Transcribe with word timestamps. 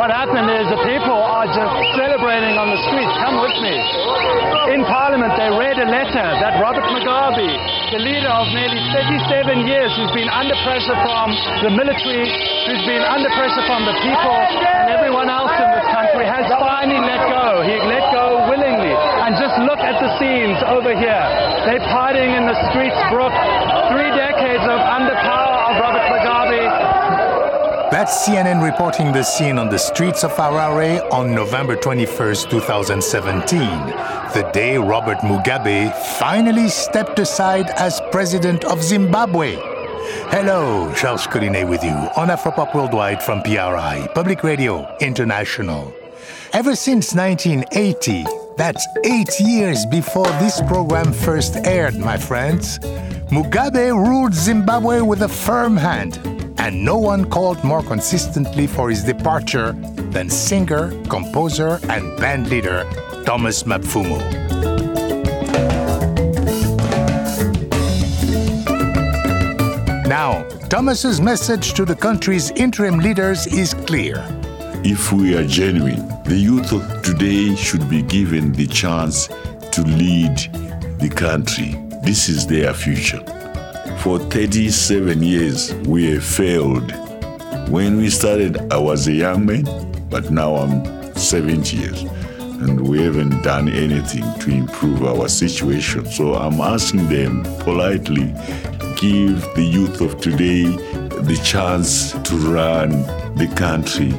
what 0.00 0.08
happened 0.08 0.48
is 0.48 0.64
the 0.72 0.80
people 0.88 1.12
are 1.12 1.44
just 1.44 1.76
celebrating 1.92 2.56
on 2.56 2.72
the 2.72 2.80
streets. 2.88 3.12
Come 3.20 3.36
with 3.36 3.52
me. 3.60 3.76
In 4.72 4.80
Parliament, 4.88 5.36
they 5.36 5.52
read 5.52 5.76
a 5.76 5.84
letter 5.92 6.24
that 6.40 6.56
Robert 6.56 6.88
Mugabe, 6.88 7.52
the 7.92 8.00
leader 8.00 8.32
of 8.32 8.48
nearly 8.56 8.80
37 8.96 9.68
years, 9.68 9.92
who's 10.00 10.08
been 10.16 10.32
under 10.32 10.56
pressure 10.64 10.96
from 11.04 11.36
the 11.60 11.72
military, 11.76 12.24
who's 12.64 12.80
been 12.88 13.04
under 13.04 13.28
pressure 13.36 13.60
from 13.68 13.84
the 13.84 13.92
people 14.00 14.36
and 14.72 14.88
everyone 14.88 15.28
else 15.28 15.52
in 15.52 15.68
this 15.68 15.88
country, 15.92 16.24
has 16.24 16.48
finally 16.48 16.96
let 17.04 17.20
go. 17.28 17.60
He 17.60 17.76
let 17.84 18.08
go 18.08 18.48
willingly. 18.48 18.96
And 18.96 19.36
just 19.36 19.52
look 19.68 19.84
at 19.84 20.00
the 20.00 20.08
scenes 20.16 20.56
over 20.64 20.96
here. 20.96 21.24
They're 21.68 21.84
partying 21.92 22.40
in 22.40 22.48
the 22.48 22.56
streets, 22.72 22.96
Brooke. 23.12 23.36
Three 23.92 24.08
decades 24.16 24.64
of 24.64 24.80
under 24.80 25.12
power 25.28 25.56
of 25.68 25.72
Robert 25.76 26.08
Mugabe. 26.08 26.89
That's 27.90 28.24
CNN 28.24 28.62
reporting 28.62 29.10
the 29.12 29.24
scene 29.24 29.58
on 29.58 29.68
the 29.68 29.76
streets 29.76 30.22
of 30.22 30.30
Harare 30.30 31.02
on 31.12 31.34
November 31.34 31.74
21st, 31.74 32.48
2017, 32.48 33.58
the 34.32 34.48
day 34.54 34.78
Robert 34.78 35.18
Mugabe 35.18 35.92
finally 36.16 36.68
stepped 36.68 37.18
aside 37.18 37.68
as 37.70 38.00
president 38.12 38.64
of 38.64 38.80
Zimbabwe. 38.80 39.56
Hello, 40.30 40.94
Georges 40.94 41.26
Collinet 41.26 41.68
with 41.68 41.82
you 41.82 41.90
on 41.90 42.28
Afropop 42.28 42.76
Worldwide 42.76 43.20
from 43.24 43.42
PRI, 43.42 44.08
Public 44.14 44.44
Radio 44.44 44.86
International. 45.00 45.92
Ever 46.52 46.76
since 46.76 47.12
1980, 47.12 48.24
that's 48.56 48.86
eight 49.04 49.40
years 49.40 49.84
before 49.86 50.28
this 50.38 50.60
program 50.68 51.12
first 51.12 51.56
aired, 51.66 51.98
my 51.98 52.16
friends, 52.16 52.78
Mugabe 53.30 53.90
ruled 53.92 54.32
Zimbabwe 54.32 55.00
with 55.00 55.22
a 55.22 55.28
firm 55.28 55.76
hand, 55.76 56.39
and 56.60 56.84
no 56.84 56.98
one 56.98 57.24
called 57.24 57.64
more 57.64 57.82
consistently 57.82 58.66
for 58.66 58.90
his 58.90 59.02
departure 59.02 59.72
than 60.12 60.28
singer, 60.28 60.90
composer, 61.08 61.80
and 61.88 62.14
band 62.18 62.50
leader 62.50 62.84
Thomas 63.24 63.62
Mapfumo. 63.62 64.20
Now, 70.06 70.46
Thomas's 70.68 71.18
message 71.18 71.72
to 71.72 71.86
the 71.86 71.96
country's 71.96 72.50
interim 72.50 72.98
leaders 72.98 73.46
is 73.46 73.72
clear. 73.72 74.22
If 74.84 75.12
we 75.12 75.34
are 75.38 75.46
genuine, 75.46 76.06
the 76.24 76.36
youth 76.36 76.72
of 76.72 77.02
today 77.02 77.54
should 77.54 77.88
be 77.88 78.02
given 78.02 78.52
the 78.52 78.66
chance 78.66 79.28
to 79.28 79.82
lead 79.82 80.36
the 80.98 81.08
country. 81.08 81.80
This 82.04 82.28
is 82.28 82.46
their 82.46 82.74
future. 82.74 83.24
For 84.02 84.18
37 84.18 85.22
years, 85.22 85.74
we 85.86 86.12
have 86.12 86.24
failed. 86.24 86.90
When 87.68 87.98
we 87.98 88.08
started, 88.08 88.72
I 88.72 88.78
was 88.78 89.06
a 89.06 89.12
young 89.12 89.44
man, 89.44 89.64
but 90.08 90.30
now 90.30 90.56
I'm 90.56 91.14
70 91.14 91.76
years, 91.76 92.02
and 92.40 92.80
we 92.80 93.02
haven't 93.02 93.42
done 93.42 93.68
anything 93.68 94.24
to 94.40 94.50
improve 94.50 95.04
our 95.04 95.28
situation. 95.28 96.06
So 96.06 96.34
I'm 96.34 96.62
asking 96.62 97.10
them 97.10 97.42
politely 97.60 98.32
give 98.96 99.42
the 99.54 99.68
youth 99.70 100.00
of 100.00 100.18
today 100.18 100.64
the 100.64 101.38
chance 101.44 102.12
to 102.12 102.36
run 102.36 102.90
the 103.36 103.52
country. 103.54 104.12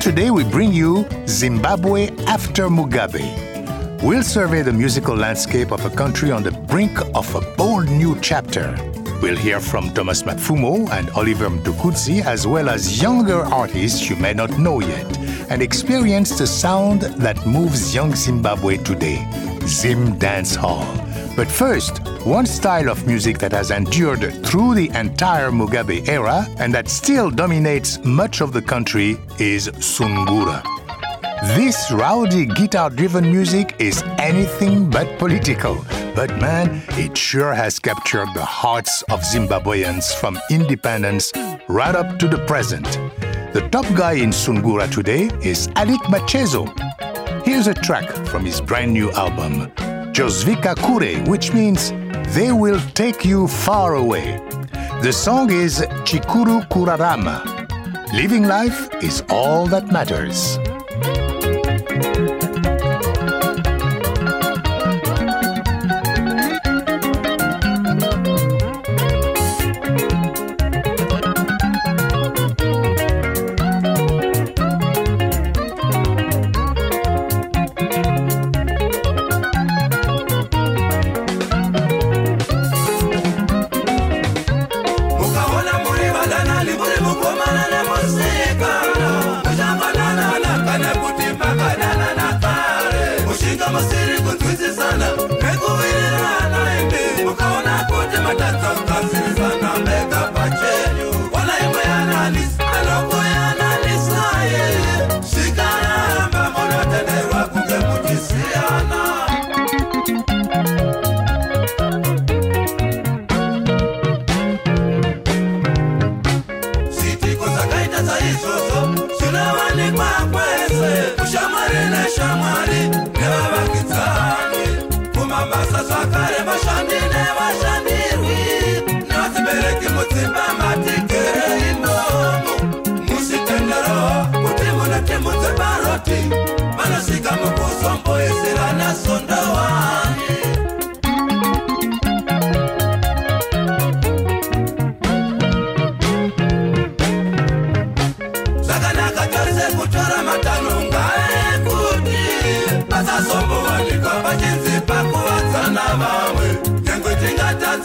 Today 0.00 0.30
we 0.30 0.44
bring 0.44 0.74
you 0.74 1.06
Zimbabwe 1.26 2.10
after 2.26 2.68
Mugabe. 2.68 3.47
We'll 4.02 4.22
survey 4.22 4.62
the 4.62 4.72
musical 4.72 5.16
landscape 5.16 5.72
of 5.72 5.84
a 5.84 5.90
country 5.90 6.30
on 6.30 6.44
the 6.44 6.52
brink 6.52 7.00
of 7.16 7.34
a 7.34 7.40
bold 7.56 7.88
new 7.90 8.16
chapter. 8.20 8.76
We'll 9.20 9.36
hear 9.36 9.58
from 9.58 9.92
Thomas 9.92 10.22
Mapfumo 10.22 10.88
and 10.90 11.10
Oliver 11.10 11.50
Mtukudzi, 11.50 12.24
as 12.24 12.46
well 12.46 12.68
as 12.68 13.02
younger 13.02 13.40
artists 13.40 14.08
you 14.08 14.14
may 14.14 14.32
not 14.32 14.56
know 14.56 14.78
yet, 14.80 15.18
and 15.50 15.60
experience 15.60 16.38
the 16.38 16.46
sound 16.46 17.02
that 17.02 17.44
moves 17.44 17.92
young 17.92 18.14
Zimbabwe 18.14 18.76
today 18.76 19.26
Zim 19.66 20.16
Dance 20.16 20.54
Hall. 20.54 20.86
But 21.34 21.48
first, 21.48 21.98
one 22.24 22.46
style 22.46 22.90
of 22.90 23.04
music 23.04 23.38
that 23.38 23.52
has 23.52 23.72
endured 23.72 24.46
through 24.46 24.74
the 24.76 24.90
entire 24.90 25.50
Mugabe 25.50 26.08
era 26.08 26.46
and 26.58 26.72
that 26.72 26.88
still 26.88 27.30
dominates 27.30 27.98
much 28.04 28.40
of 28.40 28.52
the 28.52 28.62
country 28.62 29.18
is 29.40 29.68
Sungura. 29.80 30.62
This 31.42 31.92
rowdy 31.92 32.46
guitar 32.46 32.90
driven 32.90 33.30
music 33.30 33.76
is 33.78 34.02
anything 34.18 34.90
but 34.90 35.18
political, 35.20 35.84
but 36.14 36.30
man, 36.40 36.82
it 36.98 37.16
sure 37.16 37.54
has 37.54 37.78
captured 37.78 38.26
the 38.34 38.44
hearts 38.44 39.02
of 39.02 39.20
Zimbabweans 39.20 40.12
from 40.16 40.36
independence 40.50 41.32
right 41.68 41.94
up 41.94 42.18
to 42.18 42.26
the 42.26 42.38
present. 42.46 42.84
The 43.52 43.66
top 43.70 43.86
guy 43.94 44.14
in 44.14 44.30
Sungura 44.30 44.90
today 44.90 45.30
is 45.40 45.68
Alick 45.76 46.00
Macheso. 46.10 46.66
Here's 47.44 47.68
a 47.68 47.74
track 47.74 48.10
from 48.26 48.44
his 48.44 48.60
brand 48.60 48.92
new 48.92 49.12
album, 49.12 49.70
Josvika 50.12 50.74
Kure, 50.76 51.24
which 51.30 51.54
means 51.54 51.92
they 52.34 52.50
will 52.50 52.80
take 52.94 53.24
you 53.24 53.46
far 53.46 53.94
away. 53.94 54.38
The 55.02 55.12
song 55.12 55.52
is 55.52 55.78
Chikuru 56.02 56.68
Kurarama. 56.68 57.54
Living 58.12 58.42
life 58.42 58.88
is 59.04 59.22
all 59.30 59.68
that 59.68 59.92
matters. 59.92 60.58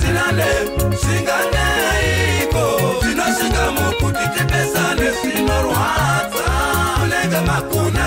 Tingatadzirane 0.04 0.50
zvinganeiko 1.02 2.64
zvinosvika 3.02 3.64
mukuti 3.76 4.26
tipesane 4.38 5.08
zvinorwadza 5.22 6.46
kunenge 7.00 7.40
makuna 7.48 8.03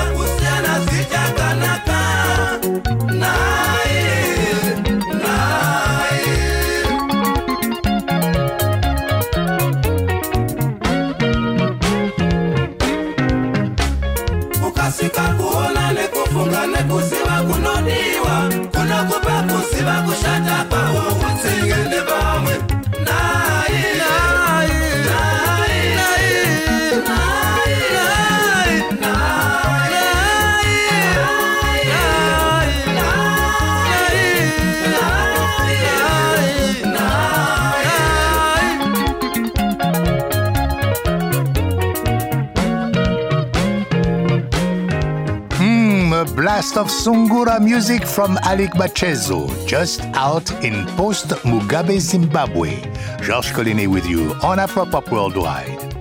of 46.76 46.88
Sungura 46.88 47.58
music 47.58 48.04
from 48.04 48.38
Alick 48.42 48.72
Macheso, 48.72 49.48
just 49.66 50.02
out 50.14 50.50
in 50.62 50.84
post 50.96 51.28
Mugabe, 51.44 51.98
Zimbabwe. 51.98 52.80
Georges 53.22 53.50
Collinet 53.52 53.88
with 53.88 54.06
you 54.06 54.32
on 54.42 54.58
Afropop 54.58 55.10
Worldwide. 55.10 55.94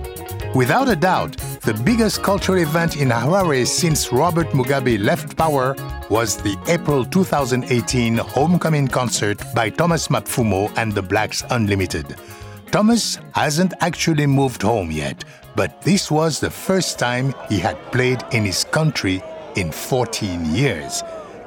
Without 0.54 0.88
a 0.88 0.96
doubt, 0.96 1.36
the 1.62 1.72
biggest 1.72 2.22
cultural 2.22 2.58
event 2.58 2.96
in 2.96 3.08
Harare 3.08 3.66
since 3.66 4.12
Robert 4.12 4.48
Mugabe 4.48 4.98
left 4.98 5.36
power 5.36 5.74
was 6.10 6.36
the 6.36 6.56
April 6.68 7.04
2018 7.04 8.18
homecoming 8.18 8.88
concert 8.88 9.40
by 9.54 9.70
Thomas 9.70 10.08
Mapfumo 10.08 10.70
and 10.76 10.92
the 10.92 11.02
Blacks 11.02 11.42
Unlimited. 11.50 12.16
Thomas 12.70 13.18
hasn't 13.32 13.72
actually 13.80 14.26
moved 14.26 14.62
home 14.62 14.90
yet, 14.90 15.24
but 15.54 15.80
this 15.80 16.10
was 16.10 16.38
the 16.38 16.50
first 16.50 16.98
time 16.98 17.34
he 17.48 17.58
had 17.58 17.80
played 17.92 18.22
in 18.32 18.44
his 18.44 18.64
country 18.64 19.22
in 19.56 19.72
14 19.72 20.44
years. 20.54 21.02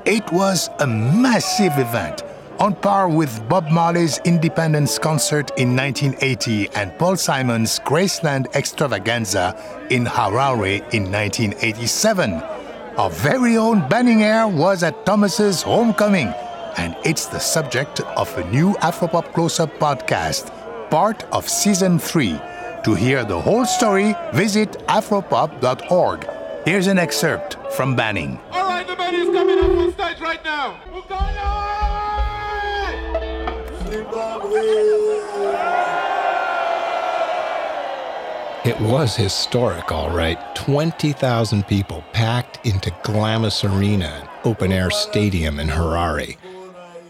It 0.05 0.29
was 0.31 0.69
a 0.79 0.87
massive 0.87 1.77
event, 1.77 2.23
on 2.59 2.75
par 2.75 3.07
with 3.07 3.47
Bob 3.47 3.69
Marley's 3.69 4.19
Independence 4.25 4.97
concert 4.97 5.51
in 5.57 5.75
1980 5.75 6.69
and 6.69 6.97
Paul 6.97 7.15
Simon's 7.15 7.79
Graceland 7.79 8.53
extravaganza 8.55 9.55
in 9.89 10.05
Harare 10.05 10.79
in 10.93 11.11
1987. 11.11 12.33
Our 12.97 13.09
very 13.09 13.55
own 13.55 13.87
Banning 13.87 14.23
Eyre 14.23 14.47
was 14.47 14.83
at 14.83 15.05
Thomas's 15.05 15.61
homecoming, 15.61 16.33
and 16.77 16.95
it's 17.05 17.27
the 17.27 17.39
subject 17.39 18.01
of 18.01 18.35
a 18.37 18.49
new 18.51 18.73
Afropop 18.81 19.33
Close 19.33 19.59
Up 19.59 19.71
podcast, 19.79 20.51
part 20.89 21.23
of 21.31 21.47
season 21.47 21.99
3. 21.99 22.39
To 22.83 22.95
hear 22.95 23.23
the 23.23 23.39
whole 23.39 23.65
story, 23.65 24.15
visit 24.33 24.71
afropop.org. 24.87 26.38
Here's 26.69 26.85
an 26.85 26.99
excerpt 26.99 27.57
from 27.73 27.95
Banning. 27.95 28.39
All 28.51 28.69
right, 28.69 28.85
the 28.85 28.95
man 28.95 29.15
is 29.15 29.25
coming 29.35 29.57
up 29.57 29.71
on 29.71 29.91
stage 29.91 30.19
right 30.21 30.43
now. 30.43 30.79
It 38.63 38.79
was 38.81 39.15
historic, 39.15 39.91
all 39.91 40.11
right. 40.11 40.37
20,000 40.55 41.67
people 41.67 42.03
packed 42.13 42.63
into 42.67 42.95
Glamis 43.01 43.63
Arena, 43.63 44.21
an 44.21 44.29
open 44.43 44.71
air 44.71 44.91
stadium 44.91 45.59
in 45.59 45.69
Harare. 45.69 46.37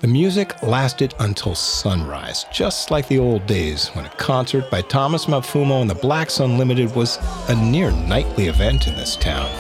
The 0.02 0.08
music 0.08 0.64
lasted 0.64 1.14
until 1.20 1.56
sunrise, 1.56 2.46
just 2.54 2.90
like 2.90 3.10
the 3.10 3.20
old 3.20 3.46
days 3.46 3.90
when 3.90 4.06
a 4.06 4.10
concert 4.12 4.72
by 4.72 4.82
Thomas 4.82 5.26
Mapfumo 5.26 5.82
and 5.82 5.90
the 5.90 5.96
Blacks 5.96 6.40
Unlimited 6.40 6.96
was 6.96 7.18
a 7.50 7.56
near 7.70 7.92
nightly 7.92 8.48
event 8.48 8.88
in 8.88 8.96
this 8.96 9.18
town. 9.18 9.52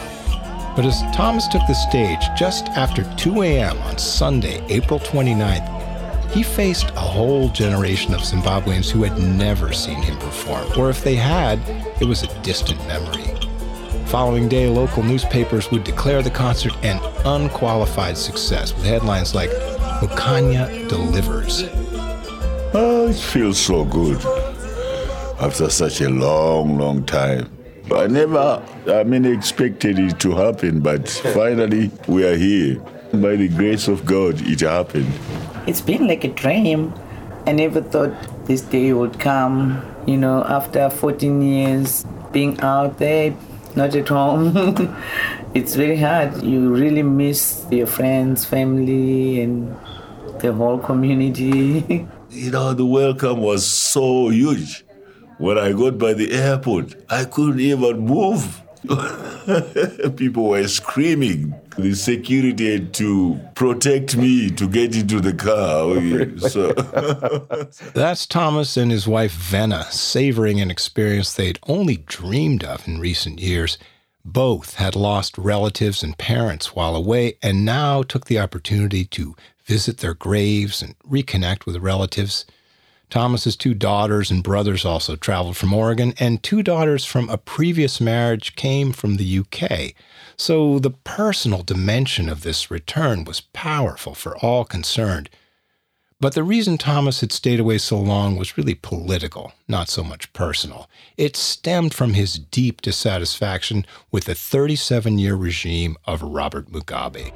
But 0.78 0.86
as 0.86 1.02
Thomas 1.14 1.46
took 1.50 1.64
the 1.68 1.74
stage 1.74 2.22
just 2.38 2.68
after 2.70 3.04
2 3.18 3.42
a.m. 3.42 3.78
on 3.80 3.98
Sunday, 3.98 4.64
April 4.70 5.02
29th, 5.02 6.32
he 6.32 6.42
faced 6.42 6.92
a 6.92 7.02
whole 7.02 7.50
generation 7.50 8.14
of 8.14 8.22
Zimbabweans 8.22 8.90
who 8.90 9.04
had 9.04 9.18
never 9.18 9.74
seen 9.74 10.02
him 10.02 10.18
perform, 10.20 10.72
or 10.80 10.90
if 10.90 11.04
they 11.04 11.16
had, 11.16 11.60
it 12.00 12.06
was 12.06 12.24
a 12.24 12.42
distant 12.44 12.80
memory. 12.88 13.26
Following 14.06 14.48
day, 14.48 14.70
local 14.70 15.04
newspapers 15.04 15.70
would 15.70 15.84
declare 15.84 16.22
the 16.22 16.32
concert 16.32 16.74
an 16.84 17.02
unqualified 17.26 18.18
success 18.18 18.74
with 18.74 18.86
headlines 18.86 19.36
like 19.36 19.52
Mukanya 20.00 20.88
delivers. 20.88 21.66
Oh, 22.74 23.08
it 23.10 23.16
feels 23.18 23.60
so 23.60 23.84
good 23.84 24.18
after 25.42 25.70
such 25.70 26.00
a 26.00 26.10
long, 26.10 26.78
long 26.78 27.04
time. 27.06 27.50
I 27.94 28.08
never, 28.08 28.64
I 28.88 29.04
mean, 29.04 29.26
expected 29.26 30.00
it 30.00 30.18
to 30.22 30.32
happen, 30.32 30.80
but 30.80 31.10
finally 31.34 31.92
we 32.08 32.24
are 32.26 32.38
here. 32.38 32.80
By 33.12 33.36
the 33.36 33.50
grace 33.50 33.90
of 33.90 34.06
God, 34.06 34.40
it 34.48 34.62
happened. 34.62 35.12
It's 35.68 35.82
been 35.82 36.08
like 36.08 36.24
a 36.24 36.30
dream. 36.30 36.94
I 37.46 37.52
never 37.52 37.82
thought 37.82 38.14
this 38.46 38.62
day 38.62 38.94
would 38.94 39.20
come, 39.20 39.84
you 40.06 40.16
know, 40.16 40.46
after 40.46 40.90
14 40.90 41.42
years 41.42 42.06
being 42.32 42.58
out 42.62 43.00
there, 43.00 43.36
not 43.76 43.96
at 43.96 44.08
home. 44.08 44.56
it's 45.54 45.76
very 45.76 45.98
hard. 45.98 46.42
You 46.44 46.74
really 46.74 47.04
miss 47.04 47.66
your 47.72 47.88
friends, 47.88 48.46
family, 48.46 49.42
and 49.42 49.76
the 50.40 50.54
whole 50.54 50.80
community. 50.80 52.08
You 52.32 52.52
know, 52.52 52.76
the 52.76 52.86
welcome 52.86 53.42
was 53.42 53.66
so 53.66 54.30
huge. 54.30 54.86
When 55.40 55.58
I 55.58 55.72
got 55.72 55.98
by 55.98 56.14
the 56.14 56.32
airport, 56.32 56.94
I 57.10 57.26
couldn't 57.26 57.60
even 57.60 58.02
move. 58.02 58.62
People 60.16 60.50
were 60.50 60.68
screaming. 60.68 61.56
The 61.76 61.96
security 61.96 62.72
had 62.72 62.94
to 62.94 63.40
protect 63.56 64.16
me 64.16 64.52
to 64.52 64.68
get 64.68 64.96
into 64.96 65.20
the 65.20 65.34
car. 65.34 65.86
Oh, 65.90 66.38
so 66.50 66.74
That's 67.94 68.28
Thomas 68.28 68.78
and 68.78 68.92
his 68.92 69.08
wife 69.08 69.34
Venna 69.34 69.86
savoring 69.86 70.62
an 70.62 70.70
experience 70.70 71.34
they'd 71.34 71.60
only 71.68 71.98
dreamed 71.98 72.64
of 72.64 72.88
in 72.88 73.00
recent 73.00 73.40
years. 73.40 73.80
Both 74.26 74.76
had 74.76 74.96
lost 74.96 75.38
relatives 75.38 76.04
and 76.04 76.18
parents 76.18 76.76
while 76.76 76.96
away 76.96 77.38
and 77.42 77.66
now 77.66 78.04
took 78.04 78.26
the 78.26 78.40
opportunity 78.40 79.06
to 79.06 79.36
visit 79.64 80.00
their 80.00 80.14
graves 80.14 80.82
and 80.82 80.96
reconnect 81.00 81.66
with 81.66 81.78
relatives. 81.78 82.46
Thomas's 83.10 83.56
two 83.56 83.74
daughters 83.74 84.30
and 84.30 84.44
brothers 84.44 84.86
also 84.86 85.16
traveled 85.16 85.58
from 85.58 85.74
Oregon, 85.74 86.14
and 86.20 86.44
two 86.44 86.62
daughters 86.62 87.06
from 87.06 87.28
a 87.30 87.38
previous 87.38 88.00
marriage 88.00 88.56
came 88.56 88.92
from 88.92 89.18
the 89.18 89.40
UK. 89.40 89.94
So 90.38 90.80
the 90.80 90.92
personal 90.92 91.64
dimension 91.64 92.30
of 92.30 92.44
this 92.44 92.70
return 92.70 93.24
was 93.24 93.42
powerful 93.42 94.14
for 94.14 94.38
all 94.38 94.64
concerned. 94.64 95.30
But 96.22 96.34
the 96.34 96.44
reason 96.44 96.78
Thomas 96.78 97.22
had 97.22 97.32
stayed 97.32 97.62
away 97.62 97.78
so 97.78 97.98
long 97.98 98.36
was 98.36 98.58
really 98.58 98.76
political, 98.76 99.54
not 99.70 99.88
so 99.88 100.04
much 100.04 100.34
personal. 100.34 100.90
It 101.16 101.38
stemmed 101.38 101.94
from 101.94 102.14
his 102.14 102.38
deep 102.38 102.82
dissatisfaction 102.82 103.86
with 104.12 104.26
the 104.26 104.36
37 104.36 105.18
year 105.18 105.36
regime 105.36 105.96
of 106.06 106.22
Robert 106.22 106.70
Mugabe. 106.74 107.32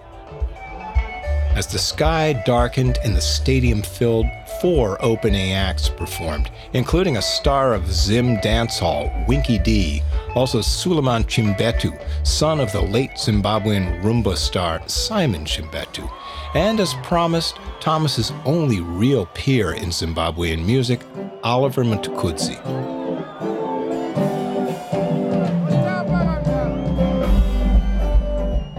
As 1.56 1.68
the 1.68 1.80
sky 1.80 2.34
darkened 2.46 2.98
and 3.06 3.16
the 3.16 3.22
stadium 3.22 3.84
filled, 3.84 4.26
four 4.60 4.98
opening 5.02 5.54
acts 5.54 5.88
performed, 5.88 6.52
including 6.74 7.16
a 7.16 7.22
star 7.22 7.74
of 7.74 7.90
Zim 7.90 8.38
dancehall, 8.38 9.28
Winky 9.28 9.60
D, 9.60 10.02
also 10.36 10.60
Sulumani 10.60 11.26
Chimbetu, 11.26 11.96
son 12.28 12.60
of 12.60 12.72
the 12.74 12.82
late 12.82 13.12
Zimbabwean 13.12 14.02
rumba 14.02 14.36
star 14.36 14.82
Simon 14.90 15.46
Chimbetu, 15.46 16.12
and 16.54 16.80
as 16.80 16.94
promised, 16.96 17.58
Thomas's 17.80 18.32
only 18.46 18.82
real 18.82 19.26
peer 19.34 19.74
in 19.74 19.90
Zimbabwean 19.90 20.66
music, 20.66 21.02
Oliver 21.44 21.84
Mtukudzi. 21.84 22.62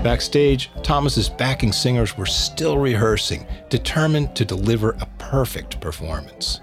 Backstage, 0.03 0.71
Thomas's 0.83 1.31
backing 1.31 1.73
singers 1.73 2.17
were 2.17 2.27
still 2.27 2.79
rehearsing, 2.79 3.47
determined 3.71 4.37
to 4.37 4.45
deliver 4.45 4.91
a 5.01 5.07
perfect 5.19 5.81
performance. 5.81 6.61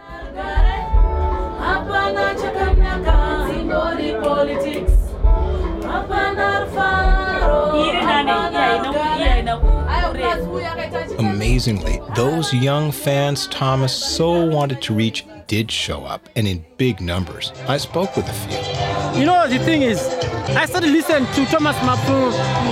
Amazingly, 11.20 12.00
those 12.16 12.54
young 12.54 12.92
fans 12.92 13.48
Thomas 13.48 13.94
so 13.94 14.46
wanted 14.46 14.82
to 14.84 14.94
reach 14.94 15.26
did 15.48 15.70
show 15.70 16.06
up, 16.06 16.30
and 16.38 16.48
in 16.48 16.64
big 16.78 17.02
numbers. 17.02 17.52
I 17.68 17.78
spoke 17.78 18.16
with 18.16 18.30
a 18.30 18.34
few. 18.34 19.20
You 19.20 19.26
know, 19.26 19.48
the 19.48 19.60
thing 19.60 19.82
is, 19.82 20.00
I 20.56 20.66
started 20.66 20.90
listening 20.90 21.26
to 21.34 21.46
Thomas 21.52 21.76
Mapu 21.84 22.32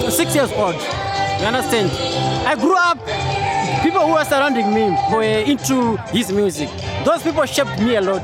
six 0.10 0.34
years 0.34 0.52
old. 0.54 0.76
You 0.76 1.46
understand? 1.48 1.92
I 2.48 2.56
grew 2.56 2.78
up, 2.78 2.98
people 3.84 4.08
who 4.08 4.14
were 4.14 4.24
surrounding 4.24 4.74
me 4.74 4.96
were 5.12 5.24
into 5.24 5.98
his 6.14 6.32
music. 6.32 6.70
Those 7.04 7.22
people 7.24 7.46
shaped 7.46 7.78
me 7.82 7.98
a 7.98 8.02
lot. 8.02 8.24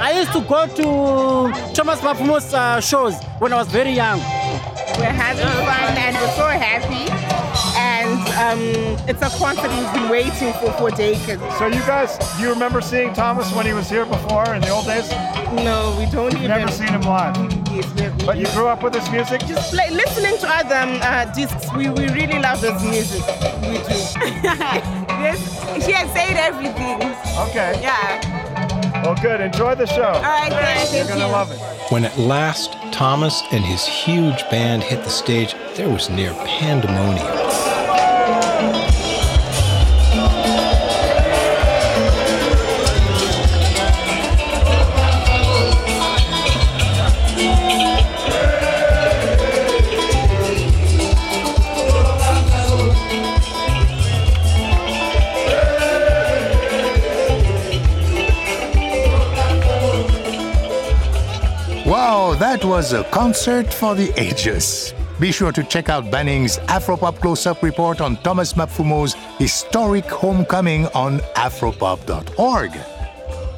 I 0.00 0.18
used 0.20 0.32
to 0.32 0.40
go 0.42 0.66
to 0.66 1.72
Thomas 1.74 2.00
Mapfumo's 2.00 2.54
uh, 2.54 2.80
shows 2.80 3.14
when 3.40 3.52
I 3.52 3.56
was 3.56 3.68
very 3.68 3.90
young. 3.90 4.18
We're 4.98 5.12
having 5.12 5.44
fun 5.44 5.96
and 5.98 6.16
we're 6.16 6.34
so 6.36 6.46
happy. 6.46 7.19
And 8.40 8.58
um, 8.98 9.08
it's 9.08 9.20
a 9.20 9.28
concert 9.38 9.68
we've 9.70 9.92
been 9.92 10.08
waiting 10.08 10.52
for 10.54 10.72
for 10.78 10.90
decades. 10.90 11.42
So 11.58 11.66
you 11.66 11.80
guys, 11.86 12.16
do 12.36 12.42
you 12.44 12.50
remember 12.50 12.80
seeing 12.80 13.12
Thomas 13.12 13.52
when 13.54 13.66
he 13.66 13.74
was 13.74 13.90
here 13.90 14.06
before 14.06 14.54
in 14.54 14.62
the 14.62 14.70
old 14.70 14.86
days? 14.86 15.10
No, 15.52 15.94
we 15.98 16.06
don't 16.10 16.32
You've 16.32 16.44
even. 16.44 16.48
never 16.58 16.72
seen 16.72 16.88
him 16.88 17.02
live. 17.02 17.36
Yes, 17.70 17.86
we- 18.18 18.24
But 18.26 18.38
you 18.38 18.46
grew 18.54 18.66
up 18.68 18.82
with 18.82 18.94
this 18.94 19.10
music? 19.10 19.40
just 19.46 19.72
play, 19.74 19.90
listening 19.90 20.38
to 20.38 20.48
other 20.48 20.74
um, 20.74 20.98
uh, 21.02 21.26
discs. 21.34 21.70
We, 21.74 21.90
we 21.90 22.08
really 22.08 22.38
love 22.38 22.60
this 22.62 22.82
music. 22.82 23.20
We 23.60 23.76
do. 23.76 23.98
yes, 25.24 25.84
she 25.84 25.92
has 25.92 26.10
said 26.12 26.36
everything. 26.38 26.96
Okay. 27.48 27.78
Yeah. 27.82 29.02
Well, 29.04 29.16
good. 29.20 29.40
Enjoy 29.42 29.74
the 29.74 29.86
show. 29.86 30.12
All 30.12 30.22
right, 30.22 30.50
thank 30.50 30.94
You're 30.94 31.04
going 31.06 31.20
to 31.20 31.26
you. 31.26 31.32
love 31.32 31.50
it. 31.52 31.58
When 31.92 32.04
at 32.06 32.16
last 32.18 32.72
Thomas 32.92 33.42
and 33.52 33.64
his 33.64 33.84
huge 33.86 34.48
band 34.50 34.82
hit 34.82 35.04
the 35.04 35.10
stage, 35.10 35.54
there 35.76 35.88
was 35.90 36.08
near 36.08 36.32
pandemonium. 36.34 37.26
Was 62.40 62.94
a 62.94 63.04
concert 63.04 63.70
for 63.70 63.94
the 63.94 64.18
ages. 64.18 64.94
Be 65.20 65.30
sure 65.30 65.52
to 65.52 65.62
check 65.62 65.90
out 65.90 66.10
Banning's 66.10 66.56
Afropop 66.68 67.20
Close 67.20 67.44
Up 67.44 67.62
report 67.62 68.00
on 68.00 68.16
Thomas 68.22 68.54
Mapfumo's 68.54 69.14
historic 69.38 70.06
homecoming 70.06 70.86
on 70.94 71.18
afropop.org. 71.36 72.72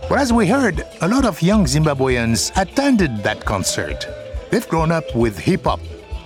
But 0.08 0.18
as 0.18 0.32
we 0.32 0.48
heard, 0.48 0.84
a 1.00 1.06
lot 1.06 1.24
of 1.24 1.40
young 1.40 1.64
Zimbabweans 1.64 2.50
attended 2.60 3.22
that 3.22 3.44
concert. 3.44 4.04
They've 4.50 4.68
grown 4.68 4.90
up 4.90 5.14
with 5.14 5.38
hip 5.38 5.62
hop, 5.62 5.78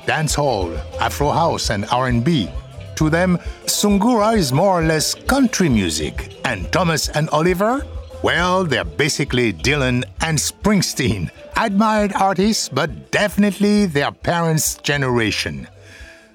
dancehall, 0.06 0.80
Afro 0.98 1.32
house, 1.32 1.68
and 1.68 1.84
R&B. 1.92 2.48
To 2.94 3.10
them, 3.10 3.36
Sungura 3.66 4.34
is 4.34 4.50
more 4.50 4.80
or 4.80 4.82
less 4.82 5.14
country 5.14 5.68
music, 5.68 6.38
and 6.46 6.72
Thomas 6.72 7.10
and 7.10 7.28
Oliver, 7.28 7.84
well, 8.22 8.64
they're 8.64 8.84
basically 8.84 9.52
Dylan 9.52 10.04
and 10.20 10.38
Springsteen. 10.38 11.30
Admired 11.56 12.12
artists, 12.14 12.68
but 12.68 13.10
definitely 13.10 13.86
their 13.86 14.12
parents' 14.12 14.76
generation. 14.76 15.68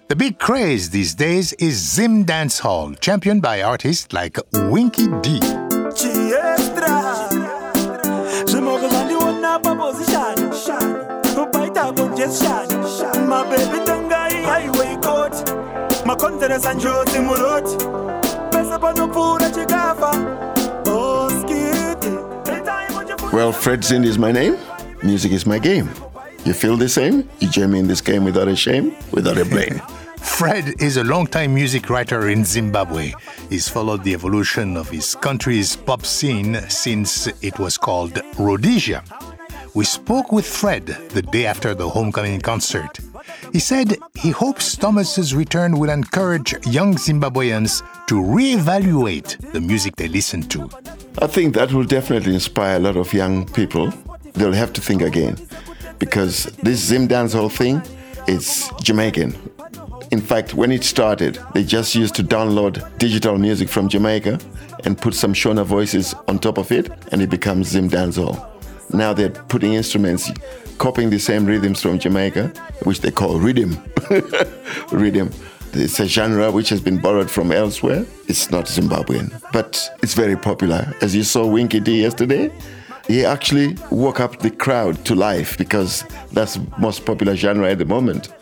The 0.08 0.16
big 0.16 0.40
craze 0.40 0.90
these 0.90 1.14
days 1.14 1.54
is 1.54 1.76
Zim 1.78 2.26
Dancehall, 2.26 3.00
championed 3.00 3.42
by 3.42 3.62
artists 3.62 4.12
like 4.12 4.38
Winky 4.54 5.08
D. 5.22 5.40
Well, 23.34 23.54
Fred 23.54 23.80
Zindi 23.80 24.08
is 24.08 24.18
my 24.18 24.34
name. 24.34 24.58
Music 25.04 25.32
is 25.32 25.46
my 25.46 25.58
game. 25.58 25.90
You 26.44 26.52
feel 26.54 26.76
the 26.76 26.90
same? 26.90 27.30
You 27.40 27.50
join 27.50 27.72
me 27.72 27.80
in 27.80 27.88
this 27.88 28.02
game 28.02 28.26
without 28.26 28.50
a 28.50 28.56
shame, 28.58 28.94
without 29.12 29.38
a 29.38 29.46
blame. 29.46 29.82
Fred 30.18 30.74
is 30.82 30.98
a 30.98 31.04
longtime 31.06 31.54
music 31.54 31.90
writer 31.90 32.28
in 32.28 32.44
Zimbabwe. 32.44 33.14
He's 33.50 33.70
followed 33.70 34.04
the 34.04 34.14
evolution 34.14 34.76
of 34.76 34.90
his 34.90 35.16
country's 35.16 35.78
pop 35.78 36.06
scene 36.06 36.60
since 36.68 37.28
it 37.42 37.58
was 37.58 37.78
called 37.78 38.20
Rhodesia. 38.38 39.02
We 39.76 39.86
spoke 39.86 40.34
with 40.34 40.46
Fred 40.46 40.88
the 41.12 41.22
day 41.22 41.46
after 41.46 41.74
the 41.74 41.88
homecoming 41.88 42.42
concert. 42.42 43.00
He 43.54 43.60
said 43.60 43.96
he 44.14 44.32
hopes 44.32 44.76
Thomas's 44.76 45.34
return 45.34 45.80
will 45.80 45.90
encourage 45.90 46.54
young 46.68 46.96
Zimbabweans 46.96 47.82
to 48.08 48.16
reevaluate 48.16 49.54
the 49.54 49.62
music 49.62 49.96
they 49.96 50.10
listen 50.10 50.42
to. 50.50 50.70
I 51.20 51.28
think 51.28 51.56
that 51.56 51.74
will 51.74 51.84
definitely 51.84 52.34
inspire 52.34 52.78
a 52.78 52.80
lot 52.80 52.96
of 52.96 53.14
young 53.14 53.46
people. 53.46 53.94
They'll 54.34 54.54
have 54.54 54.74
to 54.74 54.82
think 54.82 55.02
again 55.02 55.38
because 56.00 56.46
this 56.64 56.80
Zim 56.80 57.08
dancehall 57.08 57.52
thing, 57.52 57.84
it's 58.28 58.70
Jamaican. 58.82 59.36
In 60.12 60.22
fact, 60.22 60.54
when 60.54 60.72
it 60.72 60.84
started, 60.84 61.40
they 61.54 61.64
just 61.64 61.96
used 61.96 62.16
to 62.16 62.24
download 62.24 62.98
digital 62.98 63.38
music 63.38 63.70
from 63.70 63.88
Jamaica 63.88 64.40
and 64.84 64.98
put 64.98 65.14
some 65.14 65.34
Shona 65.34 65.64
voices 65.64 66.16
on 66.28 66.40
top 66.40 66.58
of 66.58 66.72
it, 66.72 66.90
and 67.12 67.22
it 67.22 67.30
becomes 67.30 67.68
Zim 67.68 67.90
dancehall. 67.90 68.44
Now 68.94 69.14
they're 69.14 69.30
putting 69.30 69.74
instruments, 69.74 70.32
copying 70.78 71.10
the 71.10 71.20
same 71.20 71.46
rhythms 71.46 71.82
from 71.82 72.00
Jamaica, 72.00 72.48
which 72.84 73.02
they 73.02 73.12
call 73.12 73.38
rhythm. 73.38 73.78
rhythm. 74.92 75.32
It's 75.74 76.00
a 76.00 76.08
genre 76.08 76.52
which 76.52 76.70
has 76.70 76.82
been 76.82 76.98
borrowed 76.98 77.30
from 77.30 77.52
elsewhere. 77.52 78.06
It's 78.28 78.52
not 78.52 78.66
Zimbabwean, 78.66 79.32
but 79.54 79.90
it's 80.04 80.14
very 80.14 80.36
popular. 80.36 80.94
As 81.02 81.16
you 81.16 81.24
saw 81.24 81.46
Winky 81.48 81.80
D 81.80 82.02
yesterday, 82.02 82.52
he 83.08 83.26
actually 83.26 83.78
woke 83.90 84.20
up 84.20 84.40
the 84.40 84.52
crowd 84.52 85.04
to 85.06 85.16
life 85.16 85.58
because 85.58 86.04
that's 86.34 86.56
the 86.56 86.66
most 86.78 87.06
popular 87.06 87.36
genre 87.36 87.70
at 87.72 87.78
the 87.78 87.86
moment. 87.86 88.34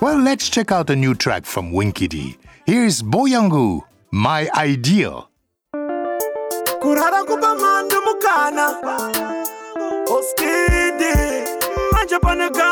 Well, 0.00 0.18
let's 0.18 0.48
check 0.48 0.72
out 0.72 0.90
a 0.90 0.96
new 0.96 1.14
track 1.14 1.46
from 1.46 1.72
Winky 1.72 2.08
D. 2.08 2.36
Here's 2.66 3.02
Boyangu, 3.02 3.82
My 4.10 4.48
Ideal. 4.56 5.28
kurara 6.82 7.22
kupa 7.24 7.54
mhando 7.54 8.00
mukana 8.06 8.66
oskidi 10.10 11.14
manje 11.92 12.18
pane 12.20 12.50
gafa 12.50 12.71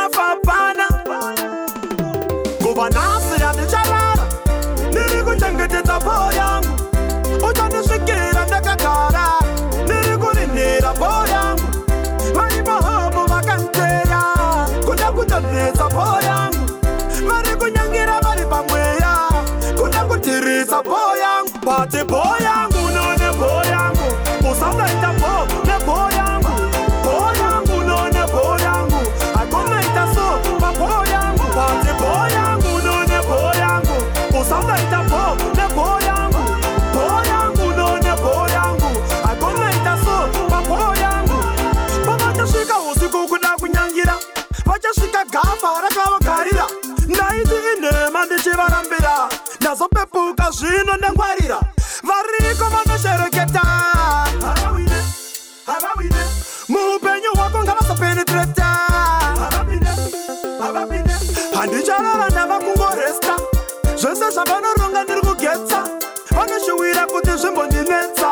zvese 64.40 64.52
zvavanoronga 64.52 65.04
ndiri 65.04 65.20
kugetsa 65.20 65.84
vanoshuwira 66.30 67.06
kuti 67.06 67.30
zvimbondinetsa 67.30 68.30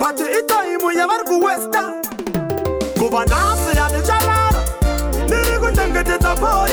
vati 0.00 0.22
itaimu 0.38 0.92
yavari 0.92 1.24
kuwesta 1.24 1.92
kuva 2.98 3.24
nhasi 3.24 3.76
handicharara 3.76 4.62
ndiri 5.26 5.58
kuchengetedza 5.58 6.34
poo 6.36 6.66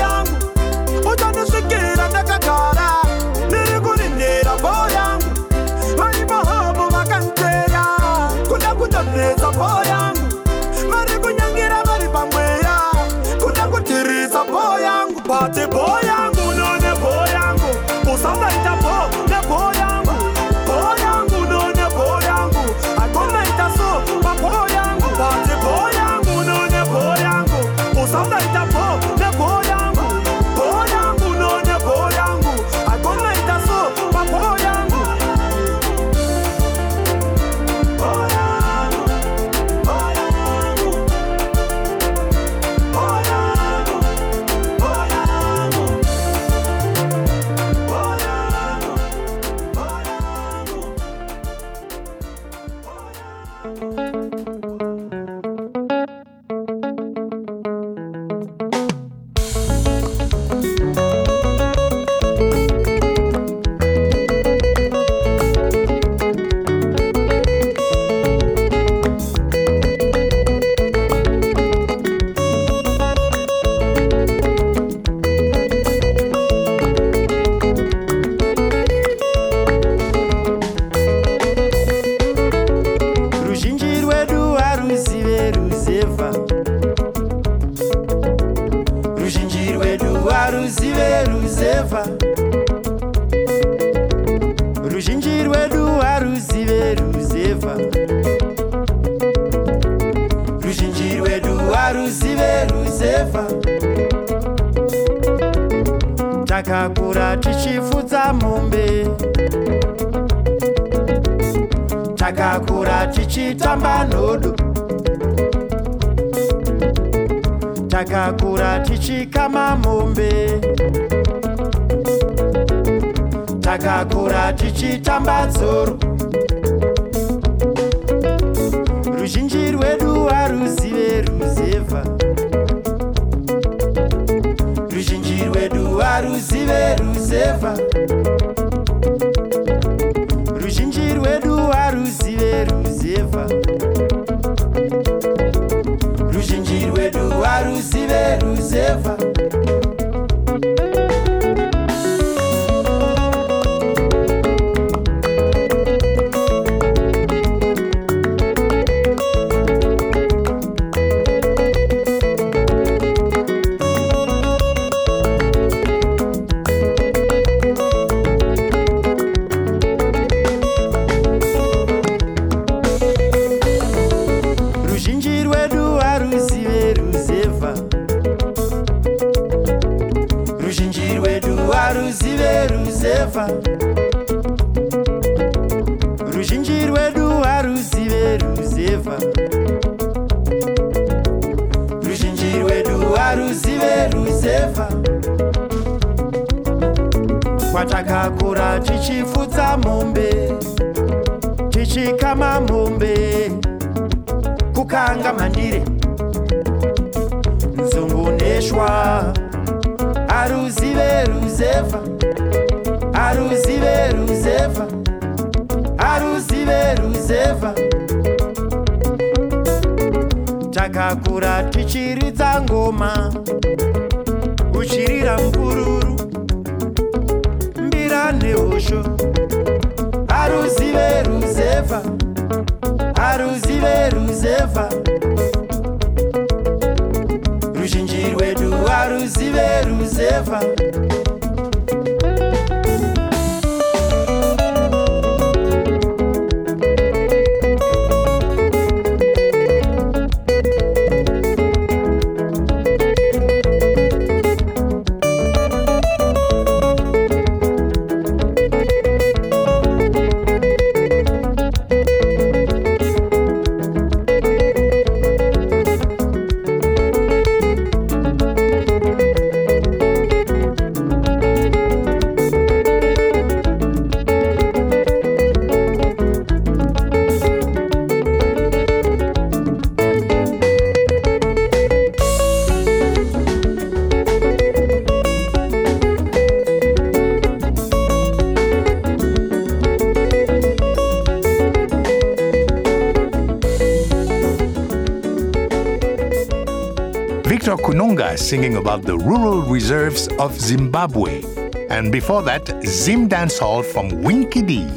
Singing 298.36 298.76
about 298.76 299.04
the 299.04 299.17
rural 299.17 299.62
reserves 299.62 300.28
of 300.39 300.60
Zimbabwe. 300.60 301.41
And 301.89 302.12
before 302.12 302.41
that, 302.43 302.69
Zim 302.86 303.30
Dance 303.30 303.58
Hall 303.60 303.82
from 303.82 304.10
D. 304.10 304.88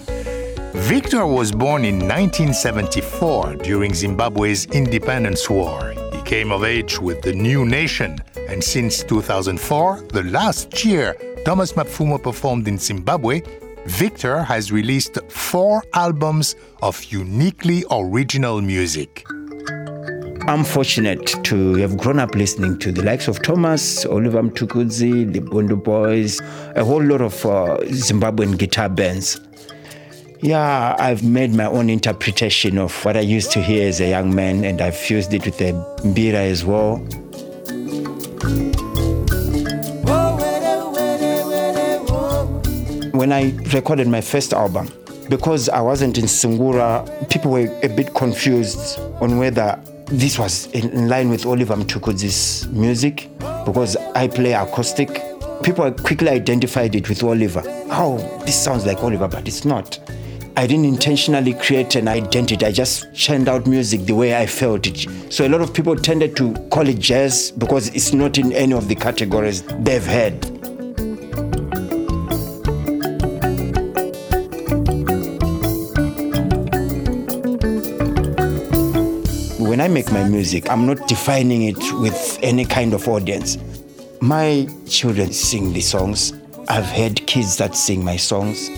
Victor 0.74 1.24
was 1.24 1.52
born 1.52 1.84
in 1.84 2.00
1974 2.00 3.54
during 3.56 3.94
Zimbabwe's 3.94 4.66
independence 4.66 5.48
war. 5.48 5.94
He 6.12 6.20
came 6.22 6.50
of 6.50 6.64
age 6.64 6.98
with 6.98 7.22
the 7.22 7.32
new 7.32 7.64
nation, 7.64 8.18
and 8.48 8.62
since 8.62 9.04
2004, 9.04 10.08
the 10.12 10.24
last 10.24 10.84
year 10.84 11.14
Thomas 11.44 11.74
Mapfumo 11.74 12.20
performed 12.20 12.66
in 12.66 12.76
Zimbabwe, 12.76 13.42
Victor 13.86 14.42
has 14.42 14.72
released 14.72 15.18
four 15.30 15.84
albums 15.94 16.56
of 16.82 17.02
uniquely 17.04 17.84
original 17.90 18.60
music. 18.60 19.27
I'm 20.48 20.64
fortunate 20.64 21.26
to 21.44 21.74
have 21.74 21.98
grown 21.98 22.18
up 22.18 22.34
listening 22.34 22.78
to 22.78 22.90
the 22.90 23.02
likes 23.02 23.28
of 23.28 23.42
Thomas, 23.42 24.06
Oliver 24.06 24.42
Mtukudzi, 24.42 25.30
the 25.30 25.40
Bhundu 25.40 25.76
Boys, 25.76 26.40
a 26.74 26.82
whole 26.82 27.04
lot 27.04 27.20
of 27.20 27.44
uh, 27.44 27.76
Zimbabwean 27.88 28.56
guitar 28.56 28.88
bands. 28.88 29.38
Yeah, 30.40 30.96
I've 30.98 31.22
made 31.22 31.52
my 31.52 31.66
own 31.66 31.90
interpretation 31.90 32.78
of 32.78 33.04
what 33.04 33.14
I 33.14 33.20
used 33.20 33.52
to 33.52 33.60
hear 33.60 33.86
as 33.86 34.00
a 34.00 34.08
young 34.08 34.34
man, 34.34 34.64
and 34.64 34.80
I've 34.80 34.96
fused 34.96 35.34
it 35.34 35.44
with 35.44 35.58
the 35.58 35.72
mbira 35.98 36.50
as 36.50 36.64
well. 36.64 36.96
When 43.12 43.32
I 43.32 43.54
recorded 43.74 44.08
my 44.08 44.22
first 44.22 44.54
album, 44.54 44.90
because 45.28 45.68
I 45.68 45.82
wasn't 45.82 46.16
in 46.16 46.24
Sungura, 46.24 47.28
people 47.28 47.50
were 47.50 47.68
a 47.82 47.88
bit 47.88 48.14
confused 48.14 48.98
on 49.20 49.36
whether 49.36 49.78
this 50.10 50.38
was 50.38 50.66
in 50.72 50.90
in 50.90 51.08
line 51.08 51.28
with 51.28 51.44
Oliver 51.44 51.76
Mtukudzi's 51.76 52.66
music, 52.68 53.28
because 53.66 53.96
I 54.14 54.28
play 54.28 54.52
acoustic. 54.52 55.22
People 55.62 55.90
quickly 55.92 56.30
identified 56.30 56.94
it 56.94 57.08
with 57.08 57.22
Oliver. 57.22 57.62
Oh, 57.90 58.18
this 58.46 58.56
sounds 58.56 58.86
like 58.86 59.02
Oliver, 59.02 59.28
but 59.28 59.46
it's 59.46 59.64
not. 59.64 59.98
I 60.56 60.66
didn't 60.66 60.86
intentionally 60.86 61.54
create 61.54 61.94
an 61.94 62.08
identity. 62.08 62.64
I 62.64 62.72
just 62.72 63.12
churned 63.14 63.48
out 63.48 63.66
music 63.66 64.06
the 64.06 64.14
way 64.14 64.36
I 64.36 64.46
felt 64.46 64.86
it. 64.86 65.06
So 65.32 65.46
a 65.46 65.48
lot 65.48 65.60
of 65.60 65.72
people 65.72 65.94
tended 65.94 66.36
to 66.36 66.52
call 66.70 66.88
it 66.88 66.98
jazz 66.98 67.52
because 67.52 67.88
it's 67.94 68.12
not 68.12 68.38
in 68.38 68.52
any 68.52 68.72
of 68.72 68.88
the 68.88 68.94
categories 68.94 69.62
they've 69.80 70.04
heard. 70.04 70.57
I 79.88 79.90
make 79.90 80.12
my 80.12 80.22
music, 80.22 80.68
I'm 80.68 80.84
not 80.84 81.08
defining 81.08 81.62
it 81.62 81.78
with 81.94 82.38
any 82.42 82.66
kind 82.66 82.92
of 82.92 83.08
audience. 83.08 83.56
My 84.20 84.68
children 84.86 85.32
sing 85.32 85.72
the 85.72 85.80
songs. 85.80 86.34
I've 86.68 86.84
heard 86.84 87.26
kids 87.26 87.56
that 87.56 87.74
sing 87.74 88.04
my 88.04 88.16
songs. 88.16 88.68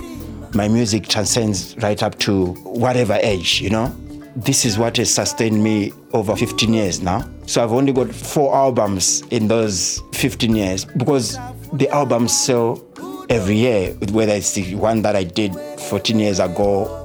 My 0.54 0.68
music 0.68 1.08
transcends 1.08 1.76
right 1.78 2.00
up 2.00 2.16
to 2.20 2.52
whatever 2.62 3.18
age, 3.22 3.60
you 3.60 3.70
know. 3.70 3.92
This 4.36 4.64
is 4.64 4.78
what 4.78 4.98
has 4.98 5.12
sustained 5.12 5.60
me 5.64 5.92
over 6.12 6.36
15 6.36 6.72
years 6.72 7.00
now. 7.00 7.28
So 7.46 7.64
I've 7.64 7.72
only 7.72 7.92
got 7.92 8.14
four 8.14 8.54
albums 8.54 9.22
in 9.32 9.48
those 9.48 10.00
15 10.12 10.54
years 10.54 10.84
because 10.84 11.36
the 11.72 11.88
albums 11.88 12.38
sell 12.38 12.86
every 13.28 13.56
year, 13.56 13.94
whether 14.12 14.34
it's 14.34 14.52
the 14.52 14.76
one 14.76 15.02
that 15.02 15.16
I 15.16 15.24
did 15.24 15.56
14 15.80 16.20
years 16.20 16.38
ago 16.38 16.99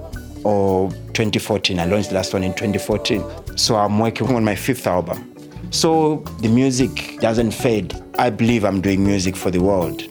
or 0.46 0.92
2014. 1.14 1.80
I 1.80 1.86
launched 1.86 2.10
the 2.10 2.16
last 2.16 2.32
one 2.34 2.44
in 2.44 2.54
2014. 2.54 3.58
So 3.58 3.76
I'm 3.76 4.00
working 4.00 4.34
on 4.34 4.44
my 4.46 4.56
fifth 4.56 4.88
album. 4.88 5.34
So 5.72 6.18
the 6.40 6.48
music 6.48 7.20
doesn't 7.20 7.52
fade. 7.52 7.94
I 8.18 8.30
believe 8.30 8.64
I'm 8.64 8.80
doing 8.80 9.04
music 9.04 9.36
for 9.36 9.52
the 9.52 9.62
world. 9.62 10.04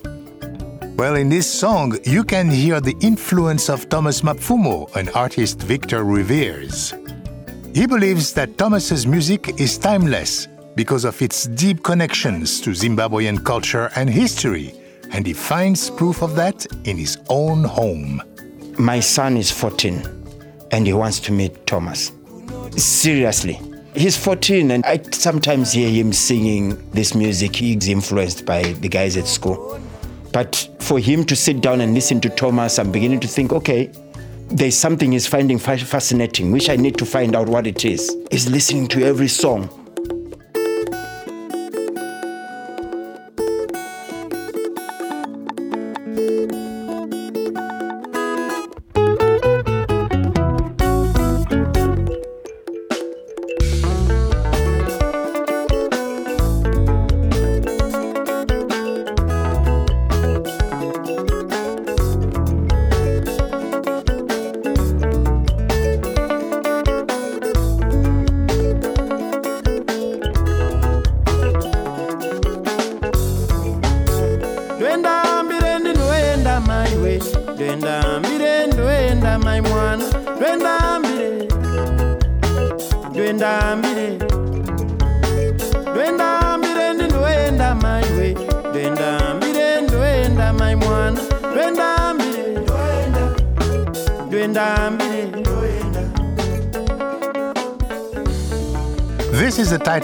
Well, 0.99 1.15
in 1.15 1.29
this 1.29 1.51
song, 1.51 1.97
you 2.05 2.25
can 2.25 2.51
hear 2.51 2.81
the 2.81 2.97
influence 3.01 3.69
of 3.69 3.89
Thomas 3.89 4.21
Mapfumo 4.21 4.95
and 4.97 5.09
artist 5.11 5.61
Victor 5.63 6.05
Reveres. 6.05 6.95
He 7.73 7.87
believes 7.87 8.33
that 8.35 8.59
Thomas's 8.59 9.07
music 9.07 9.61
is 9.61 9.79
timeless 9.79 10.49
because 10.75 11.05
of 11.05 11.21
its 11.23 11.47
deep 11.47 11.83
connections 11.83 12.61
to 12.61 12.71
Zimbabwean 12.71 13.45
culture 13.45 13.91
and 13.97 14.11
history, 14.11 14.75
and 15.11 15.27
he 15.27 15.33
finds 15.33 15.91
proof 15.91 16.23
of 16.23 16.35
that 16.37 16.67
in 16.85 16.97
his 16.97 17.19
own 17.29 17.65
home. 17.65 18.23
My 18.79 19.01
son 19.01 19.37
is 19.37 19.51
14 19.51 20.24
and 20.75 20.89
he 20.89 20.93
wants 20.93 21.21
to 21.21 21.31
meet 21.31 21.67
Thomas. 21.69 22.11
Seriously. 22.77 23.61
He's 23.95 24.17
14 24.17 24.73
and 24.73 24.85
I 24.85 25.01
sometimes 25.13 25.71
hear 25.73 25.89
him 25.89 26.13
singing 26.13 26.91
this 26.91 27.15
music. 27.15 27.55
He's 27.55 27.89
influenced 27.89 28.45
by 28.45 28.73
the 28.73 28.89
guys 28.89 29.17
at 29.17 29.29
school. 29.29 29.81
But 30.33 30.69
for 30.81 30.99
him 30.99 31.25
to 31.27 31.37
sit 31.37 31.61
down 31.61 31.81
and 31.81 31.95
listen 31.95 32.21
to 32.23 32.29
Thomas, 32.29 32.81
I'm 32.81 32.91
beginning 32.91 33.21
to 33.21 33.29
think, 33.29 33.53
okay, 33.53 33.93
there's 34.49 34.77
something 34.77 35.13
he's 35.13 35.29
finding 35.29 35.61
fascinating, 35.61 36.51
which 36.51 36.69
I 36.69 36.75
need 36.75 36.99
to 36.99 37.07
find 37.07 37.37
out 37.37 37.49
what 37.49 37.69
it 37.69 37.85
is. 37.85 38.17
He's 38.33 38.51
listening 38.51 38.89
to 38.89 39.05
every 39.05 39.29
song. 39.29 39.71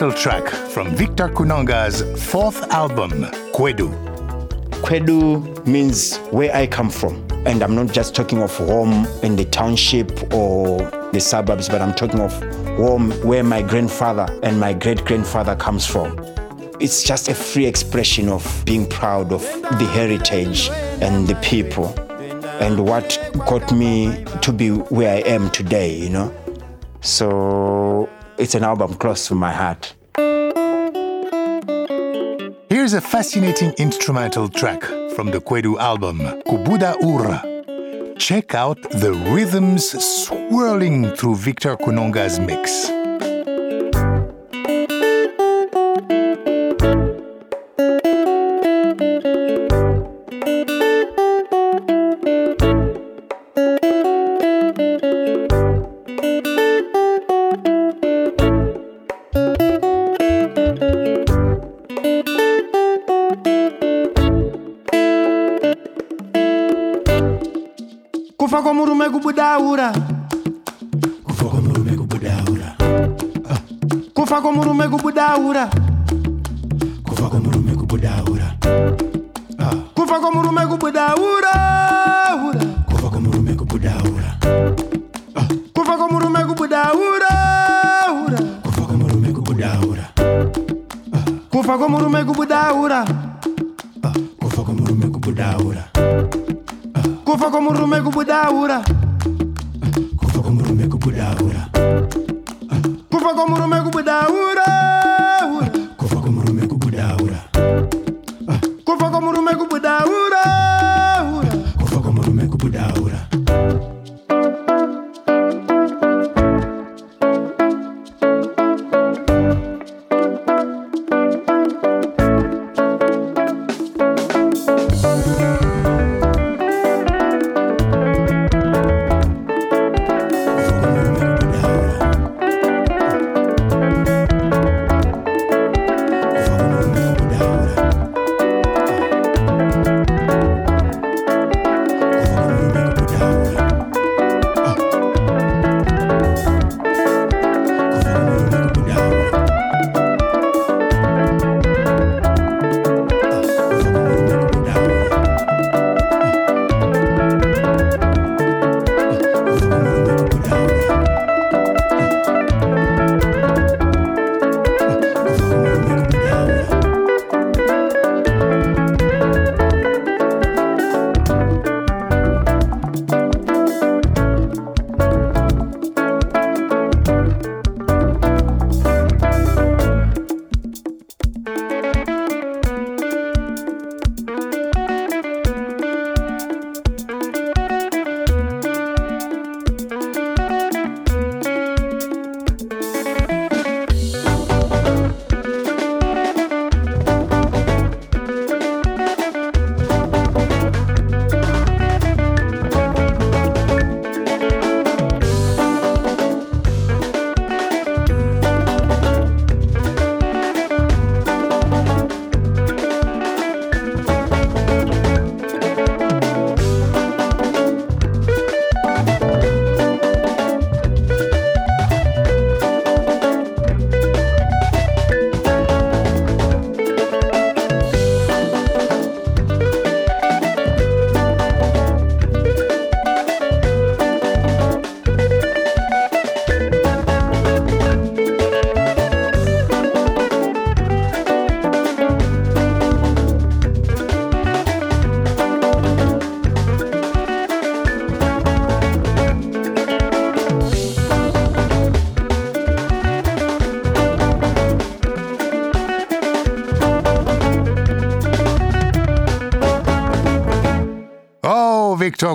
Title 0.00 0.16
track 0.16 0.48
from 0.70 0.96
Victor 0.96 1.28
Kunonga's 1.28 2.00
fourth 2.24 2.62
album, 2.72 3.24
Kwedu. 3.52 3.92
Kwedu 4.80 5.66
means 5.66 6.16
where 6.30 6.50
I 6.56 6.66
come 6.66 6.88
from. 6.88 7.16
And 7.44 7.62
I'm 7.62 7.74
not 7.74 7.92
just 7.92 8.14
talking 8.14 8.40
of 8.40 8.56
home 8.56 9.06
in 9.22 9.36
the 9.36 9.44
township 9.44 10.32
or 10.32 10.78
the 11.12 11.20
suburbs, 11.20 11.68
but 11.68 11.82
I'm 11.82 11.92
talking 11.92 12.20
of 12.20 12.32
home 12.78 13.10
where 13.26 13.44
my 13.44 13.60
grandfather 13.60 14.26
and 14.42 14.58
my 14.58 14.72
great 14.72 15.04
grandfather 15.04 15.54
comes 15.54 15.84
from. 15.84 16.18
It's 16.80 17.02
just 17.02 17.28
a 17.28 17.34
free 17.34 17.66
expression 17.66 18.30
of 18.30 18.62
being 18.64 18.88
proud 18.88 19.30
of 19.34 19.42
the 19.42 19.86
heritage 19.92 20.70
and 21.02 21.28
the 21.28 21.34
people 21.42 21.88
and 22.58 22.86
what 22.86 23.18
got 23.46 23.70
me 23.70 24.24
to 24.40 24.50
be 24.50 24.70
where 24.70 25.14
I 25.14 25.18
am 25.28 25.50
today, 25.50 25.94
you 25.94 26.08
know. 26.08 26.34
So 27.02 27.99
it's 28.40 28.54
an 28.54 28.64
album 28.64 28.94
close 28.94 29.28
to 29.28 29.34
my 29.34 29.52
heart. 29.52 29.94
Here's 32.70 32.94
a 32.94 33.00
fascinating 33.00 33.72
instrumental 33.72 34.48
track 34.48 34.82
from 35.14 35.30
the 35.30 35.40
Kwedu 35.40 35.78
album, 35.78 36.18
Kubuda 36.48 36.96
Ura. 37.02 38.16
Check 38.16 38.54
out 38.54 38.80
the 38.90 39.12
rhythms 39.12 39.90
swirling 40.24 41.10
through 41.16 41.36
Victor 41.36 41.76
Kunonga's 41.76 42.40
mix. 42.40 42.99
Kufa 68.36 68.62
kwomurume 68.62 69.08
kubudaura. 69.10 69.92
Kufa 71.24 71.44
kwomurume 71.44 71.92
kubudaura. 71.96 72.76
Kufa 74.14 74.40
kwomurume 74.40 74.88
kubudaura. 74.88 75.70
Kufa 77.04 77.28
kwomurume 77.28 77.74
kubudaura. 77.74 78.54
Kufa 79.94 80.20
kwomurume 80.20 80.66
kubudaura 80.66 81.50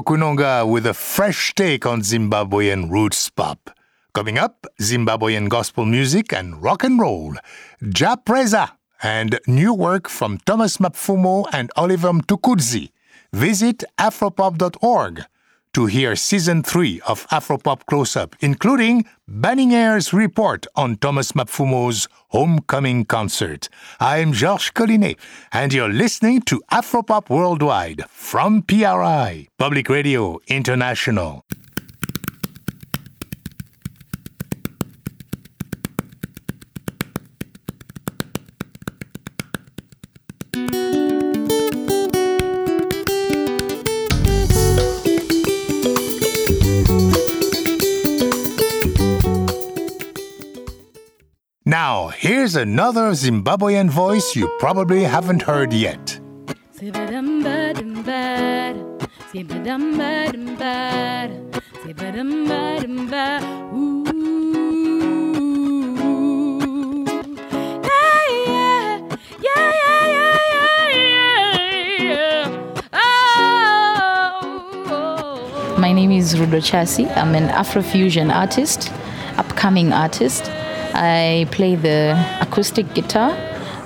Kunonga 0.01 0.67
with 0.69 0.86
a 0.86 0.93
fresh 0.93 1.53
take 1.55 1.86
on 1.86 2.01
Zimbabwean 2.01 2.89
roots 2.89 3.29
pop. 3.29 3.69
Coming 4.13 4.38
up, 4.38 4.65
Zimbabwean 4.81 5.49
gospel 5.49 5.86
music 5.86 6.34
and 6.34 6.62
rock 6.62 6.84
and 6.84 6.99
roll. 6.99 7.36
Jah 7.89 8.17
Prayzah 8.25 8.71
and 9.03 9.39
new 9.47 9.73
work 9.73 10.08
from 10.10 10.38
Thomas 10.45 10.77
Mapfumo 10.77 11.47
and 11.51 11.71
Oliver 11.75 12.12
Mtukudzi. 12.12 12.91
Visit 13.34 13.84
afropop.org 13.97 15.25
to 15.76 15.88
hear 15.88 16.16
season 16.16 16.64
3 16.64 17.02
of 17.06 17.28
Afropop 17.28 17.86
Close 17.86 18.16
Up, 18.16 18.34
including 18.40 19.04
Banning 19.28 19.74
Eyre's 19.74 20.14
report 20.14 20.66
on 20.78 20.96
Thomas 20.96 21.34
Mapfumo's 21.34 22.08
homecoming 22.30 23.04
concert. 23.04 23.68
I'm 24.00 24.32
Georges 24.32 24.72
Collinet, 24.72 25.18
and 25.52 25.74
you're 25.74 25.90
listening 25.90 26.44
to 26.44 26.64
Afropop 26.72 27.30
Worldwide 27.30 28.06
from 28.08 28.62
PRI, 28.62 29.50
Public 29.58 29.90
Radio 29.90 30.40
International. 30.48 31.44
Here's 52.45 52.55
another 52.55 53.10
Zimbabwean 53.13 53.89
voice 53.89 54.36
you 54.36 54.47
probably 54.60 55.01
haven't 55.01 55.41
heard 55.41 55.73
yet. 55.73 56.19
My 75.79 75.91
name 75.91 76.12
is 76.12 76.36
Rudo 76.36 76.63
Chasi. 76.63 77.08
I'm 77.17 77.34
an 77.34 77.49
Afrofusion 77.49 78.31
artist, 78.31 78.91
upcoming 79.38 79.91
artist. 79.91 80.55
I 80.95 81.45
play 81.51 81.75
the 81.75 82.15
acoustic 82.39 82.93
guitar. 82.93 83.36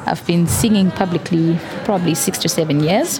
I've 0.05 0.25
been 0.27 0.45
singing 0.45 0.91
publicly 0.91 1.57
for 1.57 1.79
probably 1.85 2.13
six 2.13 2.37
to 2.39 2.49
seven 2.49 2.81
years. 2.81 3.19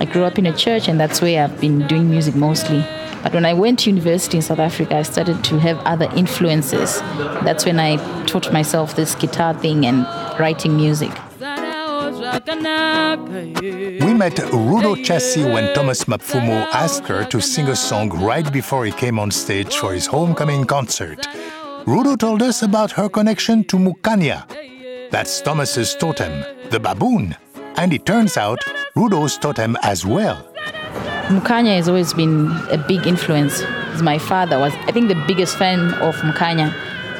I 0.00 0.04
grew 0.04 0.22
up 0.22 0.38
in 0.38 0.46
a 0.46 0.56
church, 0.56 0.86
and 0.88 1.00
that's 1.00 1.20
where 1.20 1.42
I've 1.42 1.60
been 1.60 1.86
doing 1.88 2.08
music 2.08 2.36
mostly. 2.36 2.84
But 3.24 3.34
when 3.34 3.44
I 3.44 3.54
went 3.54 3.80
to 3.80 3.90
university 3.90 4.36
in 4.36 4.42
South 4.42 4.60
Africa, 4.60 4.98
I 4.98 5.02
started 5.02 5.42
to 5.44 5.58
have 5.58 5.78
other 5.78 6.08
influences. 6.14 7.00
That's 7.42 7.66
when 7.66 7.80
I 7.80 7.96
taught 8.26 8.52
myself 8.52 8.94
this 8.94 9.16
guitar 9.16 9.52
thing 9.54 9.84
and 9.84 10.06
writing 10.38 10.76
music. 10.76 11.10
We 14.00 14.14
met 14.14 14.36
Rudo 14.52 14.94
Chassi 15.04 15.52
when 15.52 15.74
Thomas 15.74 16.04
Mapfumo 16.04 16.68
asked 16.72 17.08
her 17.08 17.24
to 17.24 17.40
sing 17.40 17.66
a 17.66 17.74
song 17.76 18.10
right 18.10 18.50
before 18.52 18.84
he 18.84 18.92
came 18.92 19.18
on 19.18 19.32
stage 19.32 19.76
for 19.76 19.92
his 19.92 20.06
homecoming 20.06 20.64
concert. 20.64 21.26
Rudo 21.88 22.18
told 22.18 22.42
us 22.42 22.60
about 22.62 22.92
her 22.92 23.08
connection 23.08 23.64
to 23.64 23.78
Mukanya. 23.78 24.44
That's 25.10 25.40
Thomas's 25.40 25.94
totem, 25.94 26.44
the 26.68 26.78
baboon. 26.78 27.34
And 27.76 27.94
it 27.94 28.04
turns 28.04 28.36
out 28.36 28.60
Rudo's 28.94 29.38
totem 29.38 29.74
as 29.82 30.04
well. 30.04 30.36
Mukanya 31.28 31.76
has 31.76 31.88
always 31.88 32.12
been 32.12 32.50
a 32.68 32.76
big 32.76 33.06
influence. 33.06 33.62
My 34.02 34.18
father 34.18 34.58
was, 34.58 34.74
I 34.86 34.92
think, 34.92 35.08
the 35.08 35.24
biggest 35.26 35.56
fan 35.56 35.94
of 35.94 36.14
Mukanya. 36.16 36.74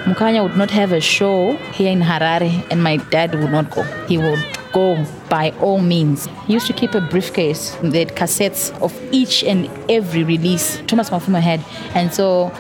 Mukanya 0.04 0.42
would 0.42 0.59
not 0.59 0.70
have 0.70 0.92
a 0.92 1.00
show 1.00 1.57
here 1.72 1.90
in 1.90 2.02
Harare, 2.02 2.62
and 2.70 2.83
my 2.83 2.98
dad 3.09 3.35
would 3.37 3.50
not 3.50 3.70
go. 3.70 3.85
He 4.07 4.18
would 4.18 4.44
go 4.74 5.02
by 5.31 5.52
all 5.62 5.81
means. 5.81 6.26
He 6.46 6.52
used 6.52 6.66
to 6.66 6.74
keep 6.74 6.94
a 6.94 7.00
briefcase. 7.00 7.72
Had 7.76 8.14
cassettes 8.14 8.78
of 8.83 8.92
each 9.14 9.42
and 9.44 9.70
every 9.90 10.24
release 10.24 10.83
Thomas 10.87 11.09
Mapfumo 11.09 11.40
had. 11.40 11.64
And 11.94 12.12
so 12.12 12.52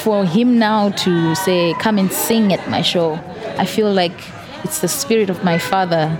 for 0.00 0.24
him 0.24 0.58
now 0.58 0.90
to 0.90 1.34
say, 1.34 1.74
come 1.74 1.98
and 1.98 2.10
sing 2.12 2.52
at 2.52 2.68
my 2.68 2.82
show, 2.82 3.14
I 3.58 3.66
feel 3.66 3.92
like 3.92 4.18
it's 4.64 4.80
the 4.80 4.88
spirit 4.88 5.30
of 5.30 5.44
my 5.44 5.58
father 5.58 6.18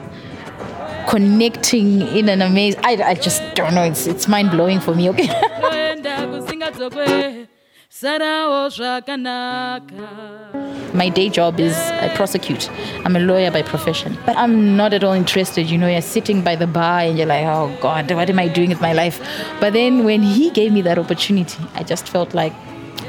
connecting 1.09 2.03
in 2.03 2.29
an 2.29 2.41
amazing 2.41 2.81
I, 2.85 2.93
I 3.03 3.15
just 3.15 3.43
don't 3.55 3.75
know 3.75 3.83
it's 3.83 4.07
it's 4.07 4.29
mind 4.29 4.51
blowing 4.53 4.79
for 4.79 4.95
me 4.95 5.11
okay 5.11 5.27
my 10.95 11.09
day 11.09 11.29
job 11.29 11.59
is 11.59 11.77
I 11.77 12.09
prosecute. 12.15 12.71
I'm 13.05 13.17
a 13.17 13.21
lawyer 13.21 13.51
by 13.51 13.63
profession. 13.63 14.17
But 14.25 14.37
I'm 14.37 14.77
not 14.77 14.93
at 14.95 15.03
all 15.03 15.13
interested. 15.13 15.69
You 15.69 15.77
know, 15.77 15.89
you're 15.89 16.01
sitting 16.01 16.43
by 16.43 16.57
the 16.57 16.67
bar 16.67 17.01
and 17.01 17.19
you're 17.19 17.27
like, 17.27 17.45
oh 17.45 17.77
God, 17.81 18.11
what 18.13 18.31
am 18.31 18.39
I 18.39 18.49
doing 18.49 18.71
with 18.71 18.81
my 18.81 18.93
life? 18.93 19.21
But 19.61 19.73
then 19.73 20.05
when 20.05 20.23
he 20.23 20.51
gave 20.51 20.73
me 20.73 20.83
that 20.83 20.99
opportunity, 20.99 21.63
I 21.75 21.83
just 21.83 22.09
felt 22.09 22.33
like 22.33 22.53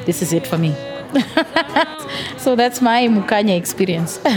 this 0.06 0.22
is 0.22 0.34
it 0.34 0.46
for 0.46 0.58
me. 0.58 0.74
so 2.38 2.56
that's 2.56 2.82
my 2.82 3.08
Mukanya 3.08 3.58
experience. 3.58 4.20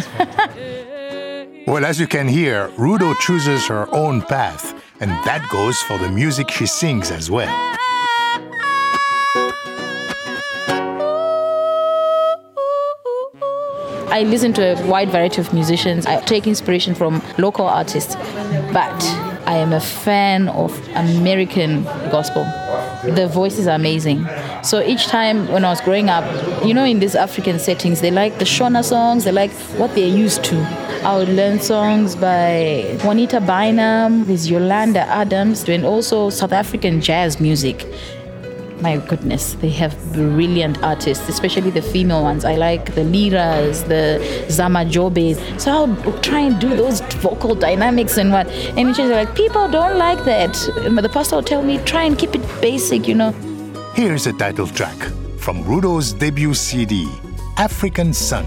Well, 1.67 1.87
as 1.87 1.99
you 1.99 2.07
can 2.07 2.29
hear, 2.29 2.69
Rudo 2.77 3.19
chooses 3.21 3.67
her 3.69 3.89
own 3.91 4.21
path, 4.21 4.75
and 5.01 5.11
that 5.25 5.49
goes 5.51 5.79
for 5.79 5.97
the 5.97 6.11
music 6.11 6.51
she 6.51 6.67
sings 6.67 7.11
as 7.11 7.31
well. 7.31 7.49
I 14.13 14.25
listen 14.27 14.53
to 14.53 14.79
a 14.79 14.87
wide 14.87 15.09
variety 15.09 15.41
of 15.41 15.55
musicians. 15.55 16.05
I 16.05 16.21
take 16.21 16.47
inspiration 16.47 16.95
from 16.95 17.23
local 17.39 17.67
artists, 17.67 18.15
but 18.15 19.03
I 19.47 19.57
am 19.57 19.73
a 19.73 19.81
fan 19.81 20.51
of 20.51 20.71
American 20.89 21.85
gospel. 22.13 22.45
The 23.05 23.29
voices 23.29 23.67
are 23.67 23.75
amazing. 23.77 24.27
So 24.62 24.81
each 24.81 25.07
time 25.07 25.47
when 25.49 25.64
I 25.64 25.69
was 25.69 25.81
growing 25.83 26.09
up, 26.09 26.25
you 26.64 26.73
know, 26.73 26.85
in 26.85 27.01
these 27.01 27.14
African 27.14 27.59
settings, 27.59 28.01
they 28.01 28.11
like 28.11 28.38
the 28.38 28.47
Shona 28.47 28.83
songs, 28.83 29.25
they 29.25 29.33
like 29.33 29.51
what 29.77 29.95
they're 29.95 30.09
used 30.09 30.43
to. 30.45 30.57
I 31.05 31.17
would 31.19 31.29
learn 31.29 31.61
songs 31.61 32.17
by 32.17 32.99
Juanita 33.05 33.40
Bynum, 33.40 34.25
there's 34.25 34.51
Yolanda 34.51 35.01
Adams, 35.01 35.69
and 35.69 35.85
also 35.85 36.31
South 36.31 36.53
African 36.53 37.03
jazz 37.03 37.40
music 37.40 37.87
my 38.81 38.99
goodness, 38.99 39.55
they 39.55 39.71
have 39.71 39.95
brilliant 40.13 40.83
artists, 40.83 41.29
especially 41.29 41.71
the 41.71 41.83
female 41.83 42.23
ones. 42.23 42.45
I 42.45 42.57
like 42.57 42.95
the 42.95 43.05
Liras, 43.05 43.83
the 43.83 44.47
Zama 44.51 44.85
Jobes. 44.85 45.39
So 45.63 45.73
I'll 45.73 46.21
try 46.21 46.41
and 46.41 46.61
do 46.61 46.77
those 46.77 47.01
vocal 47.23 47.55
dynamics 47.55 48.19
and 48.19 48.33
what. 48.33 48.49
And 48.77 48.95
she's 48.95 49.11
like, 49.11 49.35
people 49.35 49.69
don't 49.69 49.97
like 49.99 50.25
that. 50.25 50.53
But 50.95 51.03
the 51.03 51.09
pastor 51.09 51.37
will 51.37 51.43
tell 51.43 51.63
me, 51.63 51.79
try 51.85 52.05
and 52.05 52.19
keep 52.19 52.35
it 52.35 52.43
basic, 52.61 53.09
you 53.09 53.15
know. 53.15 53.33
Here's 53.95 54.27
a 54.27 54.33
title 54.33 54.67
track 54.67 54.97
from 55.39 55.63
Rudo's 55.65 56.13
debut 56.13 56.55
CD, 56.55 57.09
African 57.57 58.13
Sun. 58.13 58.45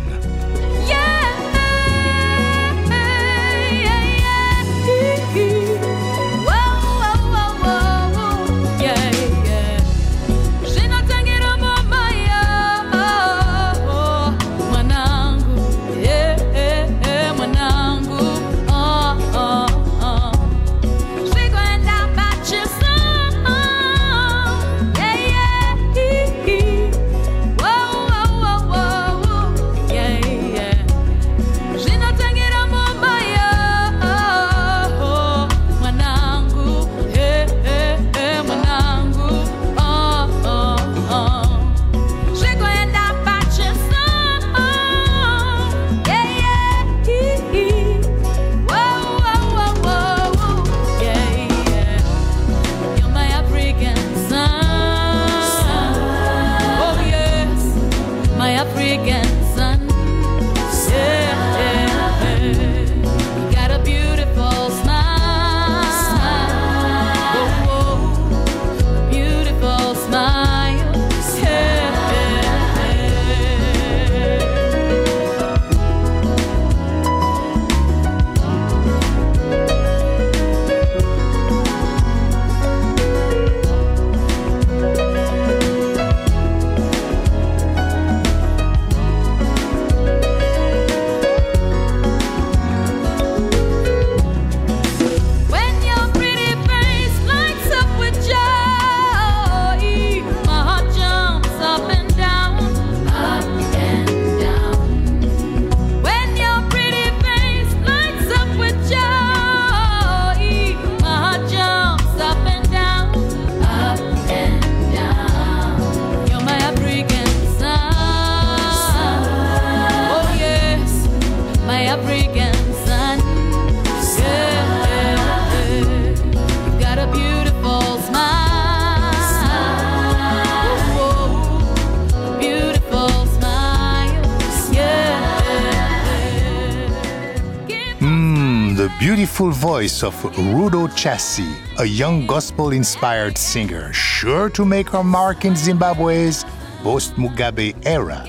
Voice 139.38 140.02
of 140.02 140.16
Rudo 140.24 140.88
Chassi, 140.98 141.48
a 141.78 141.86
young 141.86 142.26
gospel 142.26 142.72
inspired 142.72 143.38
singer, 143.38 143.94
sure 143.94 144.50
to 144.50 144.66
make 144.66 144.90
her 144.90 145.04
mark 145.04 145.46
in 145.46 145.56
Zimbabwe's 145.56 146.44
post 146.82 147.14
Mugabe 147.18 147.76
era. 147.86 148.28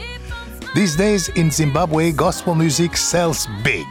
These 0.74 0.96
days 0.96 1.30
in 1.30 1.50
Zimbabwe, 1.50 2.12
gospel 2.12 2.54
music 2.54 2.94
sells 2.94 3.48
big, 3.64 3.86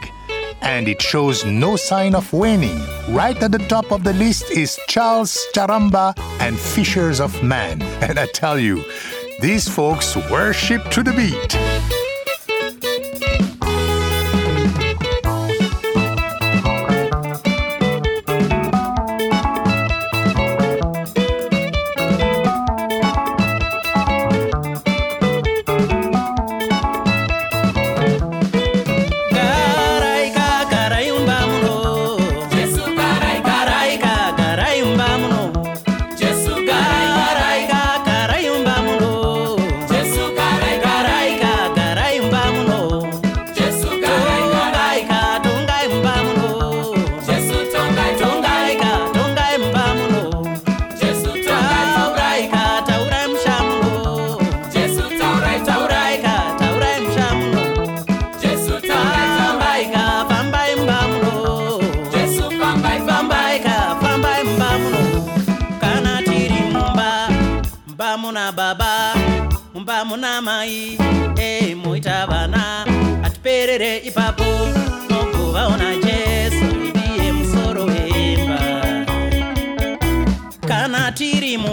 and 0.62 0.86
it 0.86 1.02
shows 1.02 1.44
no 1.44 1.74
sign 1.74 2.14
of 2.14 2.32
waning. 2.32 2.78
Right 3.10 3.42
at 3.42 3.50
the 3.50 3.66
top 3.66 3.90
of 3.90 4.04
the 4.04 4.12
list 4.12 4.52
is 4.52 4.78
Charles 4.86 5.36
Charamba 5.52 6.14
and 6.38 6.56
Fishers 6.56 7.20
of 7.20 7.42
Men. 7.42 7.82
And 8.00 8.16
I 8.18 8.26
tell 8.26 8.60
you, 8.60 8.84
these 9.42 9.68
folks 9.68 10.14
worship 10.30 10.88
to 10.92 11.02
the 11.02 11.12
beat. 11.12 11.97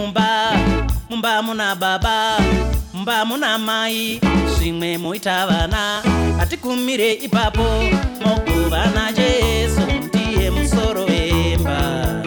Mumba 0.06 0.54
mumba 1.10 1.42
muna 1.42 1.74
baba 1.74 2.38
mumba 2.94 3.24
muna 3.24 3.58
mai 3.58 4.20
zvimwe 4.54 4.98
moita 4.98 5.46
vana. 5.46 6.02
Hatigumire 6.38 7.12
ipapo 7.12 7.66
mokuva 8.22 8.86
najesu 8.94 9.80
ndiye 10.06 10.50
musoro 10.50 11.04
wemba 11.04 12.25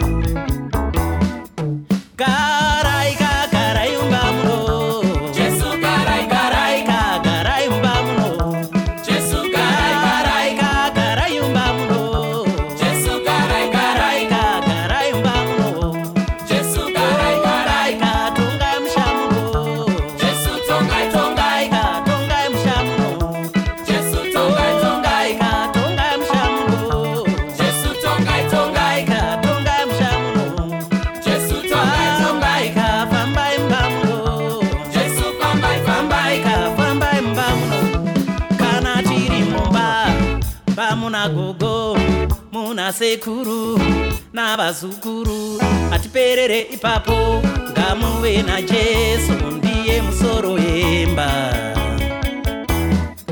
navazukuru 44.50 45.58
hatiperere 45.90 46.60
ipapo. 46.60 47.42
Ngamuve 47.70 48.42
najesu 48.42 49.32
ndiye 49.32 50.02
musoro 50.02 50.52
wemba 50.52 51.54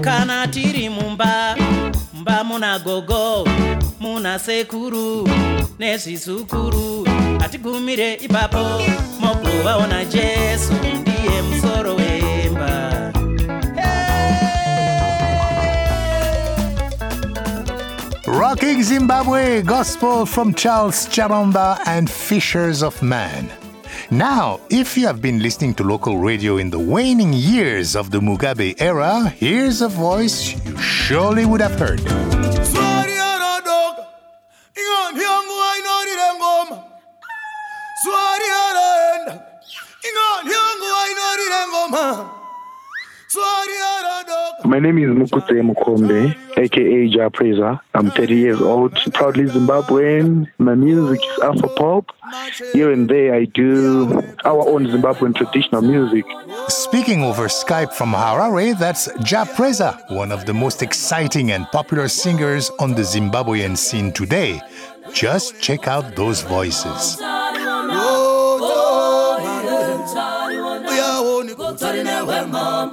kana 0.01 0.47
tiri 0.47 0.89
mumba 0.89 1.57
mba 2.15 2.45
muna 2.45 2.79
gogo 2.79 3.49
muna 4.01 4.39
sekuru 4.39 5.29
nezvizukuru 5.79 7.07
hatigumire 7.41 8.15
ipapo. 8.15 8.83
Mokuvaona 9.21 10.05
jesu 10.05 10.73
ndiye 11.01 11.43
musoro 11.43 11.95
wemba 11.95 13.13
Rocking 18.29 18.83
Zimbabwe 18.83 19.63
Gospel 19.63 20.27
from 20.27 20.53
Charles 20.53 21.07
Charamba 21.07 21.81
and 21.87 22.11
Fishers 22.11 22.83
of 22.83 23.03
Men. 23.03 23.51
Now, 24.11 24.61
if 24.69 24.99
you 24.99 25.07
have 25.07 25.23
been 25.23 25.39
listening 25.39 25.73
to 25.77 25.83
local 25.83 26.19
radio 26.19 26.59
in 26.59 26.69
the 26.69 26.79
waning 26.79 27.33
years 27.33 27.97
of 27.97 28.11
the 28.11 28.21
Mugabe 28.21 28.75
era, 28.83 29.31
here's 29.31 29.81
a 29.81 29.89
voice 29.89 30.53
you 30.63 30.77
surely 30.77 31.47
would 31.47 31.63
have 31.63 31.79
heard. 31.79 32.01
Swari 44.29 44.43
aradoka, 44.43 44.65
ingani 44.65 45.03
yangu 45.03 45.09
hainonile 45.09 45.15
ngoma. 45.15 45.29
Swari 45.29 45.51
araenda, 45.51 45.79
ingani 45.79 45.79
yangu 45.79 45.85
hainonile 45.85 45.89
ngoma. 45.89 45.89
Swari 45.89 45.99
aradoka. 45.99 46.09
My 46.09 46.09
name 46.19 46.27
is 46.27 46.31
Mukudzeyi 46.31 46.33
Mukombe, 46.33 46.37
aka 46.57 47.09
Jah 47.09 47.31
Prayzah. 47.31 47.81
I'm 47.95 48.11
30 48.11 48.35
years 48.37 48.61
old, 48.61 48.93
proudly 49.15 49.45
Zimbabwean. 49.45 50.47
My 50.59 50.75
music 50.75 51.21
is 51.21 51.39
Afro 51.43 51.69
pop. 51.77 52.13
Here 52.73 52.93
and 52.93 53.09
there, 53.09 53.35
I 53.35 53.45
do 53.47 54.23
our 54.45 54.69
own 54.69 54.87
Zimbabwean 54.87 55.35
traditional 55.35 55.83
music. 55.83 56.25
Speaking 56.69 57.23
over 57.23 57.49
Skype 57.49 57.93
from 57.93 58.13
Harare, 58.13 58.79
that's 58.79 59.09
Jah 59.23 59.45
Prayzah, 59.47 60.11
one 60.15 60.33
of 60.33 60.45
the 60.45 60.53
most 60.55 60.83
exciting 60.83 61.51
and 61.53 61.67
popular 61.73 62.09
singers 62.09 62.71
on 62.79 62.95
the 62.95 63.03
Zimbabwean 63.03 63.77
scene 63.77 64.13
today. 64.13 64.61
Just 65.15 65.61
check 65.63 65.89
out 65.89 66.17
those 66.17 66.43
voices. 66.43 67.19
Uyawoni 70.91 71.55
kutsari 71.55 72.03
newema. 72.05 72.91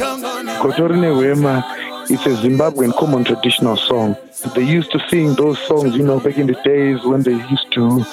Changana. 0.00 0.58
Kotorine 0.60 1.12
Wema, 1.20 1.62
it's 2.10 2.24
a 2.24 2.30
Zimbabwean 2.30 2.96
common 2.96 3.24
traditional 3.24 3.76
song. 3.76 4.16
They 4.54 4.62
used 4.62 4.90
to 4.92 5.00
sing 5.08 5.34
those 5.34 5.58
songs, 5.66 5.94
you 5.94 6.02
know, 6.02 6.18
back 6.20 6.38
in 6.38 6.46
the 6.46 6.54
days 6.64 7.04
when 7.04 7.22
they 7.22 7.34
used 7.34 7.70
to 7.72 8.04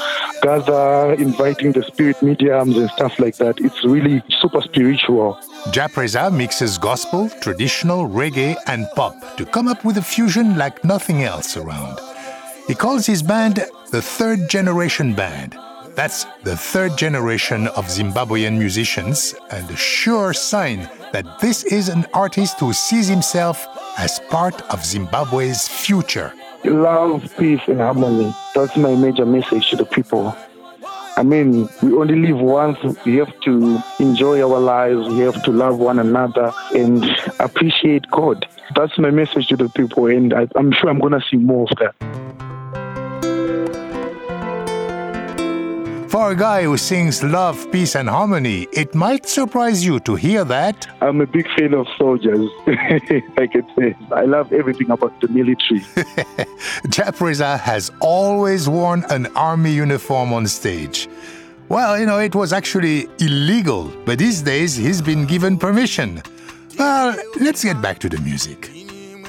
gather, 0.41 1.14
inviting 1.14 1.72
the 1.72 1.84
spirit 1.84 2.22
mediums 2.22 2.78
and 2.78 2.89
stuff 2.91 3.18
like 3.20 3.38
that. 3.38 3.60
It's 3.60 3.86
really 3.86 4.22
super 4.41 4.62
spiritual. 4.62 5.39
Jah 5.72 5.88
Prayzah 5.88 6.36
mixes 6.36 6.78
gospel, 6.78 7.30
traditional, 7.41 8.10
reggae, 8.10 8.58
and 8.68 8.86
pop 8.95 9.16
to 9.38 9.45
come 9.45 9.68
up 9.68 9.86
with 9.86 9.97
a 9.97 10.03
fusion 10.03 10.58
like 10.58 10.84
nothing 10.84 11.24
else 11.24 11.55
around. 11.55 11.99
He 12.68 12.76
calls 12.76 13.05
his 13.05 13.24
band 13.24 13.64
the 13.91 14.01
Third 14.01 14.49
Generation 14.49 15.14
Band. 15.14 15.58
That's 15.97 16.25
the 16.43 16.55
third 16.55 16.95
generation 16.95 17.65
of 17.69 17.87
Zimbabwean 17.87 18.59
musicians, 18.59 19.33
and 19.49 19.67
a 19.67 19.75
sure 19.75 20.31
sign 20.31 20.87
that 21.11 21.25
this 21.41 21.63
is 21.63 21.89
an 21.89 22.05
artist 22.13 22.59
who 22.59 22.71
sees 22.71 23.07
himself 23.07 23.65
as 23.97 24.19
part 24.29 24.61
of 24.71 24.85
Zimbabwe's 24.85 25.67
future. 25.67 26.31
Love, 26.63 27.35
peace, 27.39 27.61
and 27.65 27.79
harmony. 27.79 28.31
That's 28.53 28.77
my 28.77 28.93
major 28.93 29.25
message 29.25 29.71
to 29.71 29.75
the 29.75 29.85
people. 29.85 30.37
I 31.15 31.23
mean, 31.23 31.67
we 31.81 31.91
only 31.93 32.27
live 32.27 32.37
once. 32.37 32.77
We 33.03 33.15
have 33.15 33.33
to 33.45 33.81
enjoy 33.99 34.43
our 34.43 34.59
lives. 34.59 35.09
We 35.09 35.21
have 35.21 35.41
to 35.45 35.51
love 35.51 35.79
one 35.79 35.97
another 35.97 36.53
and 36.75 37.03
appreciate 37.39 38.05
God. 38.11 38.45
That's 38.75 38.99
my 38.99 39.09
message 39.09 39.47
to 39.47 39.57
the 39.57 39.69
people, 39.69 40.05
and 40.05 40.31
I, 40.31 40.47
I'm 40.55 40.71
sure 40.73 40.91
I'm 40.91 40.99
going 40.99 41.13
to 41.13 41.25
see 41.27 41.37
more 41.37 41.65
of 41.71 41.75
that. 41.79 41.95
For 46.10 46.32
a 46.32 46.36
guy 46.36 46.64
who 46.64 46.78
sings 46.78 47.22
love, 47.22 47.70
peace, 47.70 47.95
and 47.95 48.08
harmony, 48.08 48.66
it 48.72 48.95
might 48.95 49.26
surprise 49.26 49.86
you 49.86 49.99
to 50.01 50.16
hear 50.16 50.45
that. 50.45 50.88
I'm 51.01 51.20
a 51.20 51.28
big 51.28 51.45
fan 51.58 51.74
of 51.74 51.86
soldiers, 51.97 52.49
I 53.38 53.47
can 53.51 53.68
say. 53.78 53.93
I 54.14 54.24
love 54.24 54.53
everything 54.53 54.89
about 54.89 55.20
the 55.20 55.28
military. 55.28 55.82
Jah 56.89 57.12
Prayzah 57.12 57.60
has 57.60 57.91
always 57.99 58.70
worn 58.70 59.03
an 59.10 59.28
army 59.36 59.74
uniform 59.74 60.32
on 60.32 60.47
stage. 60.47 61.10
Well, 61.68 61.99
you 61.99 62.05
know, 62.05 62.20
it 62.20 62.36
was 62.36 62.53
actually 62.53 63.10
illegal, 63.20 63.91
but 64.05 64.18
these 64.18 64.41
days 64.41 64.78
he's 64.78 65.01
been 65.01 65.26
given 65.26 65.58
permission. 65.58 66.24
Well, 66.80 67.18
let's 67.41 67.66
get 67.66 67.82
back 67.82 67.99
to 67.99 68.08
the 68.08 68.20
music. 68.22 68.72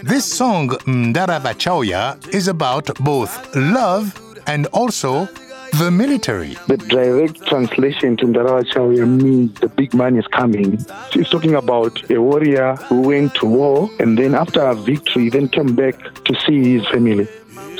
This 0.04 0.24
song, 0.24 0.68
Mudhara 0.86 2.28
is 2.32 2.46
about 2.46 2.94
both 3.02 3.56
love 3.56 4.16
and 4.46 4.66
also 4.66 5.28
the 5.72 5.90
military. 5.90 6.54
The 6.66 6.76
direct 6.76 7.46
translation 7.46 8.16
to 8.18 8.26
Ndarawa 8.26 8.64
Chauya 8.72 9.06
means 9.06 9.58
the 9.60 9.68
big 9.68 9.94
man 9.94 10.16
is 10.16 10.26
coming. 10.28 10.84
It's 11.14 11.30
talking 11.30 11.54
about 11.54 12.10
a 12.10 12.20
warrior 12.20 12.76
who 12.88 13.02
went 13.02 13.34
to 13.36 13.46
war 13.46 13.90
and 14.00 14.18
then 14.18 14.34
after 14.34 14.60
a 14.60 14.74
victory, 14.74 15.28
then 15.30 15.48
came 15.48 15.74
back 15.74 15.96
to 16.24 16.34
see 16.46 16.78
his 16.78 16.86
family. 16.88 17.26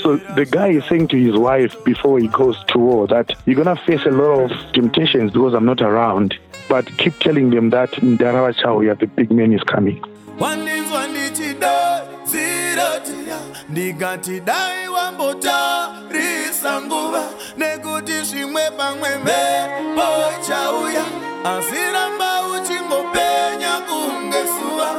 So 0.02 0.16
the 0.36 0.44
guy 0.44 0.68
is 0.68 0.84
saying 0.84 1.08
to 1.08 1.16
his 1.16 1.36
wife 1.36 1.74
before 1.84 2.18
he 2.20 2.28
goes 2.28 2.56
to 2.68 2.78
war 2.78 3.06
that 3.08 3.32
you're 3.46 3.56
gonna 3.62 3.80
face 3.84 4.04
a 4.06 4.10
lot 4.10 4.50
of 4.50 4.72
temptations 4.72 5.32
because 5.32 5.54
I'm 5.54 5.64
not 5.64 5.80
around. 5.82 6.34
But 6.68 6.86
keep 6.98 7.18
telling 7.18 7.50
them 7.50 7.70
that 7.70 7.90
Ndarawa 7.92 8.54
Chauya, 8.60 8.98
the 8.98 9.06
big 9.06 9.30
man 9.32 9.52
is 9.52 9.62
coming. 9.62 10.00
wandinzwa 10.40 11.06
ndichida 11.08 12.02
zirotiya 12.24 13.27
ndikati 13.68 14.40
dai 14.40 14.88
wambotarisa 14.88 16.82
nguva 16.82 17.22
nekuti 17.56 18.12
zvimwe 18.22 18.70
pamwe 18.76 19.08
mhepo 19.24 20.08
chauya. 20.46 21.04
Asi 21.44 21.80
ramba 21.92 22.30
uchingopenya 22.46 23.72
kunge 23.88 24.42
suva. 24.54 24.90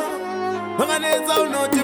Wakanetsa 0.80 1.41
unoti 1.41 1.78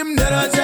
Hatim 0.00 0.18
derece. 0.18 0.59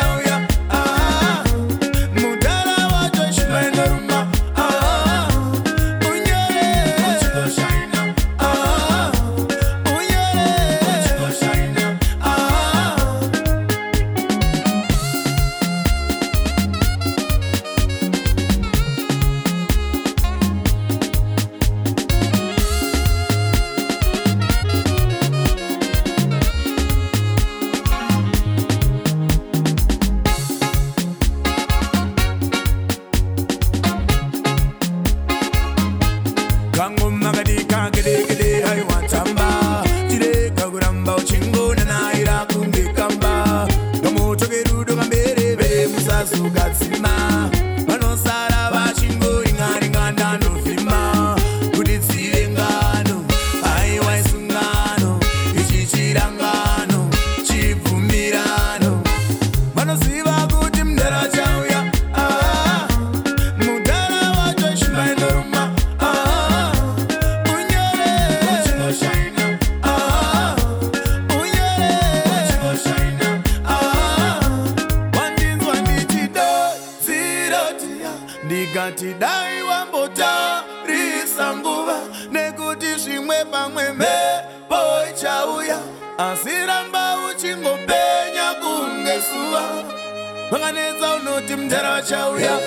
Vakanetsa 90.51 91.15
unoti 91.17 91.57
mudhara 91.57 91.91
wachauya 91.91 92.59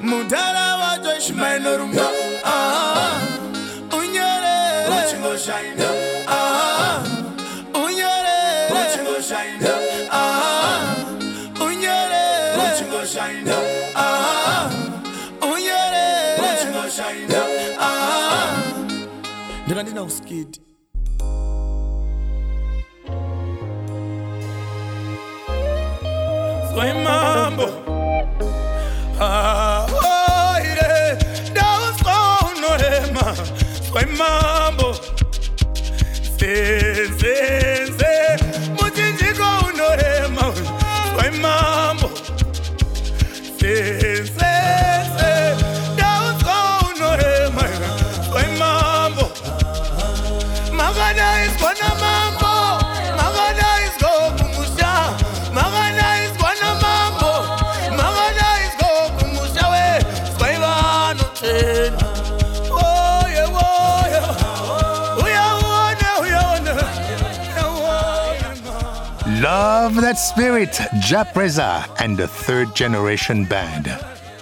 mudhara 0.00 0.76
wacho 0.76 1.20
shimaindoruma 1.20 2.06
Ah, 2.44 3.20
unyore 3.98 4.56
uchingoshaina 4.98 5.88
Ah, 6.28 7.00
unyore 7.84 8.36
uchingoshaina 8.74 9.72
Ah, 17.80 19.40
Soy 26.78 26.94
mambo. 26.94 27.66
Ah, 29.18 29.84
oh, 29.90 30.54
ire, 30.62 31.18
daos 31.52 31.98
konorema. 32.06 33.34
Soy 33.82 34.06
mambo. 34.16 34.87
Love 69.88 70.02
that 70.02 70.18
spirit, 70.18 70.78
Jah 71.00 71.24
Prayzah 71.32 71.88
and 71.98 72.14
the 72.14 72.28
third 72.28 72.76
generation 72.76 73.46
band. 73.46 73.88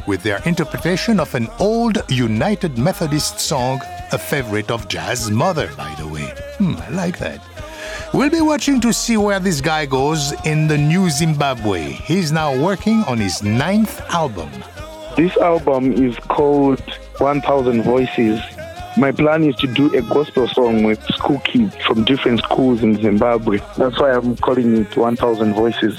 With 0.04 0.24
their 0.24 0.40
interpretation 0.44 1.20
of 1.20 1.32
an 1.36 1.46
old 1.60 1.98
United 2.10 2.76
Methodist 2.76 3.38
song, 3.38 3.80
a 4.10 4.18
favorite 4.18 4.72
of 4.72 4.88
Jazz's 4.88 5.30
mother, 5.30 5.70
by 5.76 5.94
the 6.00 6.08
way. 6.08 6.34
Hmm, 6.58 6.74
I 6.78 6.88
like 6.88 7.18
that. 7.18 7.40
We'll 8.12 8.28
be 8.28 8.40
watching 8.40 8.80
to 8.80 8.92
see 8.92 9.16
where 9.16 9.38
this 9.38 9.60
guy 9.60 9.86
goes 9.86 10.32
in 10.44 10.66
the 10.66 10.78
new 10.78 11.08
Zimbabwe. 11.10 11.92
He's 11.92 12.32
now 12.32 12.50
working 12.60 13.04
on 13.04 13.18
his 13.18 13.40
ninth 13.44 14.00
album. 14.10 14.50
This 15.16 15.36
album 15.36 15.92
is 15.92 16.18
called 16.26 16.82
1000 17.18 17.82
Voices. 17.82 18.40
My 18.98 19.12
plan 19.12 19.44
is 19.44 19.54
to 19.56 19.66
do 19.66 19.94
a 19.94 20.00
gospel 20.00 20.48
song 20.48 20.82
with 20.82 21.02
school 21.04 21.38
kids 21.40 21.76
from 21.86 22.04
different 22.04 22.40
schools 22.40 22.82
in 22.82 22.96
Zimbabwe. 22.96 23.58
That's 23.76 24.00
why 24.00 24.12
I'm 24.12 24.38
calling 24.38 24.74
it 24.74 24.96
1000 24.96 25.52
Voices. 25.52 25.98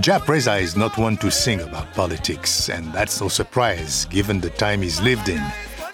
Jah 0.00 0.20
Prayzah 0.20 0.60
is 0.60 0.76
not 0.76 0.98
one 0.98 1.16
to 1.16 1.30
sing 1.30 1.62
about 1.62 1.90
politics, 1.94 2.68
and 2.68 2.92
that's 2.92 3.22
no 3.22 3.28
surprise 3.28 4.04
given 4.10 4.38
the 4.38 4.50
time 4.50 4.82
he's 4.82 5.00
lived 5.00 5.30
in. 5.30 5.42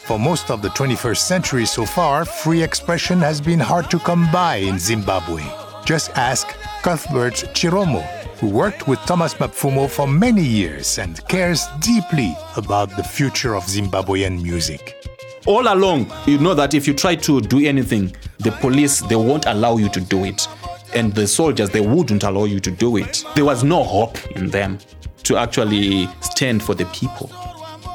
For 0.00 0.18
most 0.18 0.50
of 0.50 0.62
the 0.62 0.70
21st 0.70 1.18
century 1.18 1.64
so 1.64 1.86
far, 1.86 2.24
free 2.24 2.60
expression 2.60 3.20
has 3.20 3.40
been 3.40 3.60
hard 3.60 3.88
to 3.92 4.00
come 4.00 4.28
by 4.32 4.56
in 4.56 4.80
Zimbabwe. 4.80 5.44
Just 5.84 6.10
ask 6.16 6.48
Cuthbert 6.82 7.34
Chiromo, 7.54 8.02
who 8.40 8.48
worked 8.48 8.88
with 8.88 8.98
Thomas 9.06 9.34
Mapfumo 9.34 9.88
for 9.88 10.08
many 10.08 10.42
years 10.42 10.98
and 10.98 11.24
cares 11.28 11.68
deeply 11.78 12.36
about 12.56 12.90
the 12.96 13.04
future 13.04 13.54
of 13.54 13.62
Zimbabwean 13.66 14.42
music. 14.42 15.01
All 15.46 15.72
along 15.72 16.10
you 16.26 16.38
know 16.38 16.54
that 16.54 16.74
if 16.74 16.86
you 16.86 16.94
try 16.94 17.14
to 17.14 17.40
do 17.40 17.64
anything 17.66 18.14
the 18.38 18.52
police 18.60 19.00
they 19.00 19.16
won't 19.16 19.46
allow 19.46 19.76
you 19.76 19.88
to 19.88 20.00
do 20.00 20.24
it 20.24 20.46
and 20.94 21.12
the 21.14 21.26
soldiers 21.26 21.70
they 21.70 21.80
wouldn't 21.80 22.22
allow 22.24 22.44
you 22.44 22.60
to 22.60 22.70
do 22.70 22.96
it 22.96 23.24
there 23.34 23.44
was 23.44 23.64
no 23.64 23.82
hope 23.82 24.18
in 24.36 24.48
them 24.48 24.78
to 25.22 25.36
actually 25.36 26.08
stand 26.20 26.62
for 26.62 26.74
the 26.74 26.84
people 26.86 27.30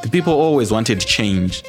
the 0.04 0.10
people 0.10 0.34
always 0.34 0.72
wanted 0.72 1.00
change 1.00 1.64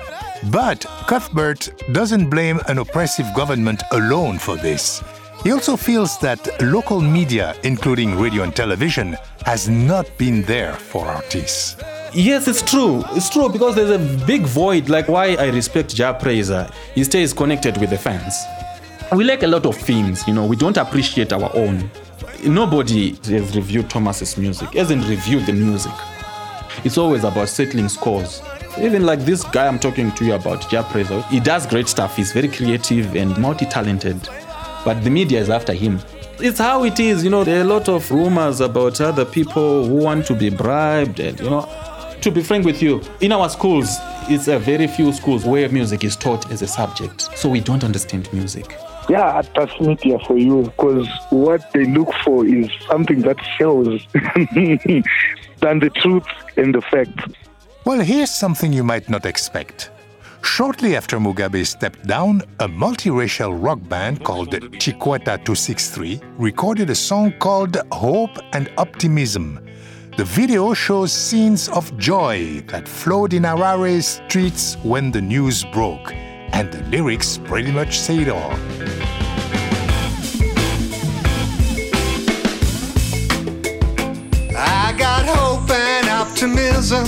But 0.53 0.87
Cuthbert 1.07 1.69
doesn't 1.93 2.31
blame 2.31 2.61
an 2.69 2.79
oppressive 2.79 3.27
government 3.35 3.83
alone 3.91 4.39
for 4.39 4.57
this. 4.57 5.03
He 5.43 5.53
also 5.53 5.77
feels 5.77 6.19
that 6.19 6.63
local 6.63 7.01
media, 7.01 7.55
including 7.65 8.19
radio 8.19 8.45
and 8.45 8.55
television, 8.55 9.17
has 9.45 9.69
not 9.69 10.07
been 10.17 10.43
there 10.43 10.75
for 10.75 11.07
artists. 11.07 11.77
Yes, 12.15 12.49
it's 12.49 12.63
true. 12.63 13.05
It's 13.11 13.29
true 13.29 13.49
because 13.49 13.75
there's 13.75 13.91
a 13.91 14.27
big 14.27 14.43
void. 14.43 14.89
Like 14.89 15.09
why 15.09 15.35
I 15.35 15.49
respect 15.51 15.95
Jah 15.95 16.19
Prayzah. 16.19 16.73
He 16.95 17.05
stays 17.05 17.33
connected 17.33 17.77
with 17.77 17.91
the 17.91 17.99
fans. 17.99 18.35
We 19.13 19.25
like 19.25 19.43
a 19.43 19.47
lot 19.47 19.65
of 19.65 19.75
things, 19.75 20.27
you 20.29 20.35
know, 20.35 20.45
we 20.45 20.55
don't 20.55 20.77
appreciate 20.77 21.33
our 21.33 21.51
own. 21.57 21.91
Nobody 22.45 23.15
has 23.15 23.57
reviewed 23.57 23.89
Thomas's 23.89 24.37
music, 24.37 24.75
hasn't 24.75 25.07
reviewed 25.09 25.47
the 25.47 25.55
music. 25.55 25.93
It's 26.85 26.99
always 26.99 27.25
about 27.25 27.49
settling 27.49 27.89
scores. 27.89 28.43
Even 28.79 29.07
like 29.07 29.21
this 29.21 29.45
guy 29.45 29.67
I'm 29.67 29.79
talking 29.79 30.13
to 30.13 30.25
you 30.27 30.35
about, 30.35 30.69
Jah 30.71 30.83
Prayzah, 30.83 31.27
he 31.29 31.41
does 31.41 31.67
great 31.67 31.89
stuff. 31.89 32.17
He's 32.17 32.33
very 32.33 32.49
creative 32.49 33.17
and 33.17 33.37
multi-talented. 33.39 34.29
But 34.85 35.03
the 35.03 35.11
media 35.11 35.41
is 35.41 35.49
after 35.49 35.73
him. 35.73 36.01
It's 36.39 36.59
how 36.59 36.85
it 36.85 37.01
is, 37.01 37.25
you 37.25 37.31
know, 37.31 37.45
there 37.45 37.59
are 37.59 37.63
a 37.63 37.65
lot 37.65 37.89
of 37.89 38.11
rumors 38.11 38.61
about 38.61 39.01
other 39.01 39.25
people 39.25 39.87
who 39.87 39.95
want 39.95 40.27
to 40.27 40.35
be 40.35 40.51
bribed 40.51 41.19
and 41.19 41.41
you 41.41 41.51
know 41.51 41.69
to 42.23 42.31
be 42.31 42.43
frank 42.43 42.65
with 42.65 42.83
you, 42.83 43.01
in 43.21 43.33
our 43.33 43.49
schools, 43.49 43.97
it's 44.29 44.49
a 44.49 44.59
very 44.59 44.87
few 44.87 45.13
schools 45.13 45.45
where 45.45 45.69
music 45.69 46.05
is 46.05 46.17
taught 46.17 46.51
as 46.51 46.63
a 46.63 46.67
subject. 46.67 47.23
So 47.37 47.49
we 47.49 47.61
don't 47.61 47.85
understand 47.85 48.33
music. 48.33 48.77
Yeah, 49.09 49.43
that's 49.55 49.81
media 49.81 50.19
for 50.27 50.37
you 50.37 50.63
because 50.65 51.09
what 51.31 51.73
they 51.73 51.87
look 51.87 52.13
for 52.25 52.45
is 52.45 52.69
something 52.89 53.21
that 53.23 53.39
shows 53.59 54.07
than 54.13 55.79
the 55.81 55.91
truth 55.95 56.27
and 56.57 56.75
the 56.75 56.83
fact. 56.83 57.35
Well, 57.85 58.01
here's 58.01 58.31
something 58.31 58.73
you 58.73 58.85
might 58.85 59.09
not 59.09 59.25
expect. 59.25 59.91
Shortly 60.43 60.95
after 60.95 61.19
Mugabe 61.19 61.67
stepped 61.67 62.07
down, 62.07 62.43
a 62.61 62.69
multiracial 62.69 63.57
rock 63.63 63.81
band 63.89 64.25
called 64.25 64.51
Chikwata 64.51 65.37
263 65.45 66.21
recorded 66.37 66.91
a 66.91 66.95
song 66.95 67.33
called 67.39 67.77
Hope 67.93 68.39
and 68.53 68.71
Optimism. 68.77 69.68
The 70.19 70.25
video 70.25 70.75
shows 70.75 71.13
scenes 71.13 71.69
of 71.69 71.97
joy 71.97 72.61
that 72.67 72.89
flowed 72.89 73.33
in 73.33 73.45
Harare's 73.45 74.21
streets 74.27 74.77
when 74.83 75.13
the 75.13 75.21
news 75.21 75.63
broke, 75.67 76.13
and 76.13 76.73
the 76.73 76.83
lyrics 76.91 77.39
pretty 77.39 77.71
much 77.71 78.01
say 78.01 78.23
it 78.23 78.29
all. 78.29 78.51
I 84.59 84.93
got 84.99 85.25
hope 85.25 85.71
and 85.71 86.09
optimism 86.09 87.07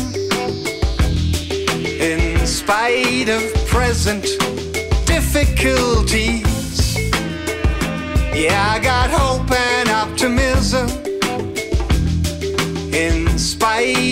in 1.82 2.46
spite 2.46 3.28
of 3.28 3.42
present 3.66 4.22
difficulties. 5.04 6.46
Yeah, 8.32 8.70
I 8.70 8.78
got 8.80 9.10
hope 9.10 9.50
and 9.50 9.88
optimism 9.88 10.99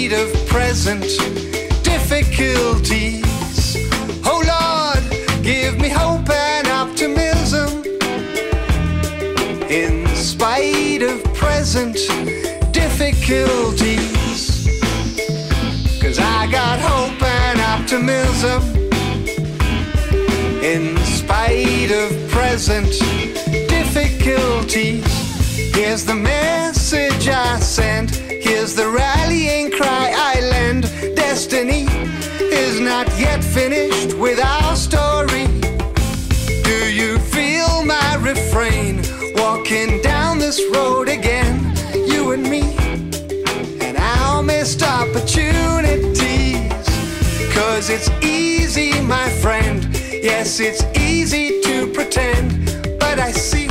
spite 0.08 0.20
of 0.20 0.46
present 0.46 1.02
difficulties. 1.82 3.76
Oh 4.24 4.40
Lord, 4.54 5.42
give 5.42 5.78
me 5.78 5.88
hope 5.90 6.30
and 6.30 6.66
optimism 6.68 7.84
in 9.68 10.06
spite 10.14 11.02
of 11.02 11.22
present 11.34 11.98
difficulties. 12.72 14.00
Cause 16.00 16.18
I 16.18 16.48
got 16.50 16.80
hope 16.80 17.22
and 17.22 17.60
optimism 17.60 18.62
in 20.62 20.96
spite 21.04 21.90
of 21.90 22.30
present 22.30 22.92
difficulties. 23.68 25.04
Here's 25.74 26.04
the 26.06 26.14
message 26.14 27.28
I 27.28 27.58
send. 27.58 28.27
Here's 28.68 28.76
the 28.76 28.90
rallying 28.90 29.70
cry 29.70 30.12
I 30.14 30.40
lend. 30.40 30.82
Destiny 31.16 31.86
is 32.38 32.78
not 32.78 33.06
yet 33.18 33.42
finished 33.42 34.12
with 34.18 34.38
our 34.38 34.76
story. 34.76 35.46
Do 36.64 36.92
you 36.92 37.18
feel 37.18 37.82
my 37.86 38.16
refrain? 38.16 39.00
Walking 39.36 40.02
down 40.02 40.38
this 40.38 40.60
road 40.74 41.08
again, 41.08 41.74
you 41.94 42.32
and 42.32 42.42
me, 42.42 42.76
and 43.80 43.96
our 43.96 44.42
missed 44.42 44.82
opportunities. 44.82 46.68
Cause 47.54 47.88
it's 47.88 48.10
easy, 48.22 49.00
my 49.00 49.30
friend. 49.40 49.88
Yes, 50.12 50.60
it's 50.60 50.84
easy 50.94 51.62
to 51.62 51.86
pretend, 51.86 52.66
but 53.00 53.18
I 53.18 53.32
see 53.32 53.68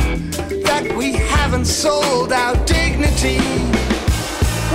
that 0.66 0.92
we 0.98 1.14
haven't 1.14 1.66
sold 1.66 2.32
our 2.34 2.56
dignity. 2.66 3.77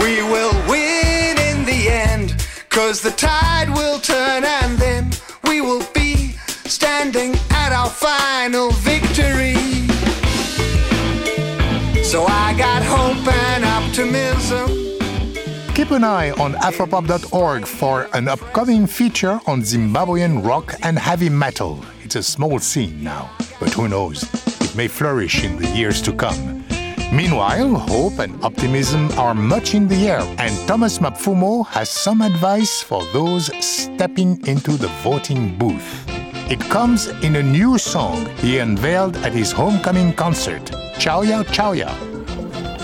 We 0.02 0.20
will 0.20 0.52
win 0.68 1.38
in 1.38 1.64
the 1.64 1.88
end, 1.88 2.44
cause 2.70 3.00
the 3.00 3.12
tide 3.12 3.68
will 3.70 4.00
turn 4.00 4.44
and 4.44 4.76
then 4.76 5.10
we 5.44 5.60
will 5.60 5.86
be 5.94 6.32
standing 6.66 7.36
at 7.50 7.72
our 7.72 7.88
final 7.88 8.72
victory. 8.72 9.54
So 12.02 12.24
I 12.26 12.52
got 12.58 12.82
hope 12.82 13.26
and 13.32 13.64
optimism. 13.64 14.82
Keep 15.74 15.92
an 15.92 16.02
eye 16.02 16.32
on 16.32 16.54
afropop.org 16.54 17.64
for 17.64 18.08
an 18.12 18.26
upcoming 18.26 18.88
feature 18.88 19.40
on 19.46 19.62
Zimbabwean 19.62 20.44
rock 20.44 20.74
and 20.82 20.98
heavy 20.98 21.28
metal. 21.28 21.82
It's 22.02 22.16
a 22.16 22.22
small 22.22 22.58
scene 22.58 23.02
now, 23.04 23.30
but 23.60 23.72
who 23.72 23.88
knows? 23.88 24.24
It 24.60 24.74
may 24.74 24.88
flourish 24.88 25.44
in 25.44 25.56
the 25.58 25.68
years 25.68 26.02
to 26.02 26.12
come. 26.12 26.61
Meanwhile, 27.12 27.74
hope 27.74 28.20
and 28.20 28.42
optimism 28.42 29.10
are 29.18 29.34
much 29.34 29.74
in 29.74 29.86
the 29.86 30.08
air, 30.08 30.22
and 30.38 30.66
Thomas 30.66 30.98
Mapfumo 30.98 31.66
has 31.66 31.90
some 31.90 32.22
advice 32.22 32.82
for 32.82 33.04
those 33.12 33.50
stepping 33.62 34.40
into 34.46 34.78
the 34.78 34.88
voting 35.02 35.58
booth. 35.58 36.06
It 36.50 36.60
comes 36.70 37.08
in 37.22 37.36
a 37.36 37.42
new 37.42 37.76
song 37.76 38.24
he 38.36 38.60
unveiled 38.60 39.18
at 39.18 39.34
his 39.34 39.52
homecoming 39.52 40.14
concert, 40.14 40.64
Chauya 40.96 41.44
Chauya. 41.44 41.92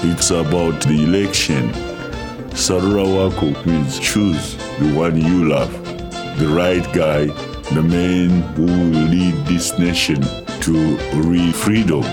It's 0.04 0.30
about 0.30 0.78
the 0.82 1.04
election. 1.04 1.72
Sarura 2.52 3.06
Wako 3.08 3.64
means 3.64 3.98
choose 3.98 4.56
the 4.78 4.92
one 4.94 5.16
you 5.18 5.48
love, 5.48 5.72
the 6.38 6.48
right 6.48 6.84
guy, 6.92 7.28
the 7.72 7.82
man 7.82 8.42
who 8.56 8.66
will 8.66 9.08
lead 9.08 9.46
this 9.46 9.78
nation 9.78 10.20
to 10.60 10.98
real 11.14 11.54
freedom. 11.54 12.04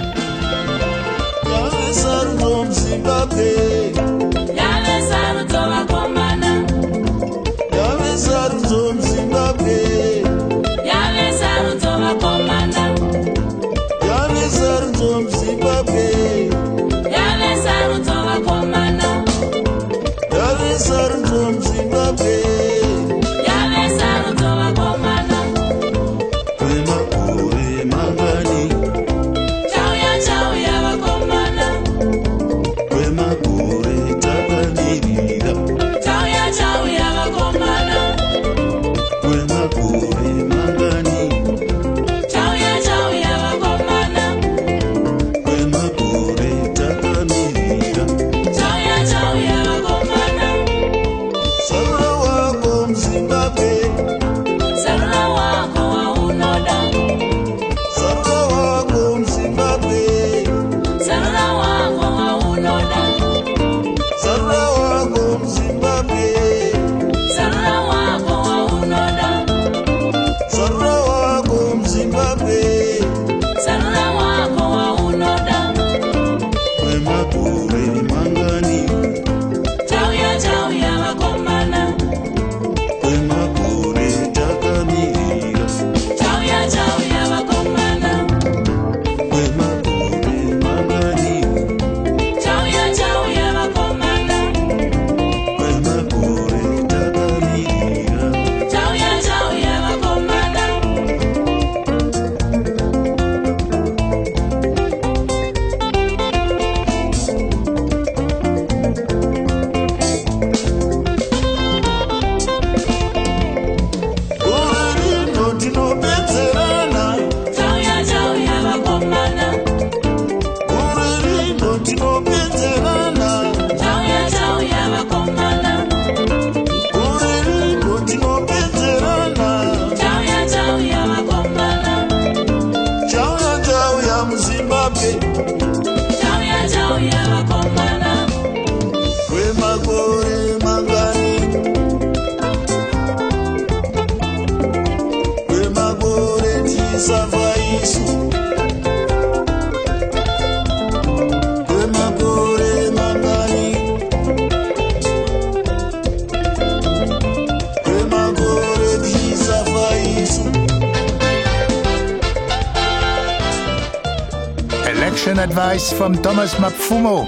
From 166.06 166.22
Thomas 166.22 166.54
Mapfumo. 166.54 167.26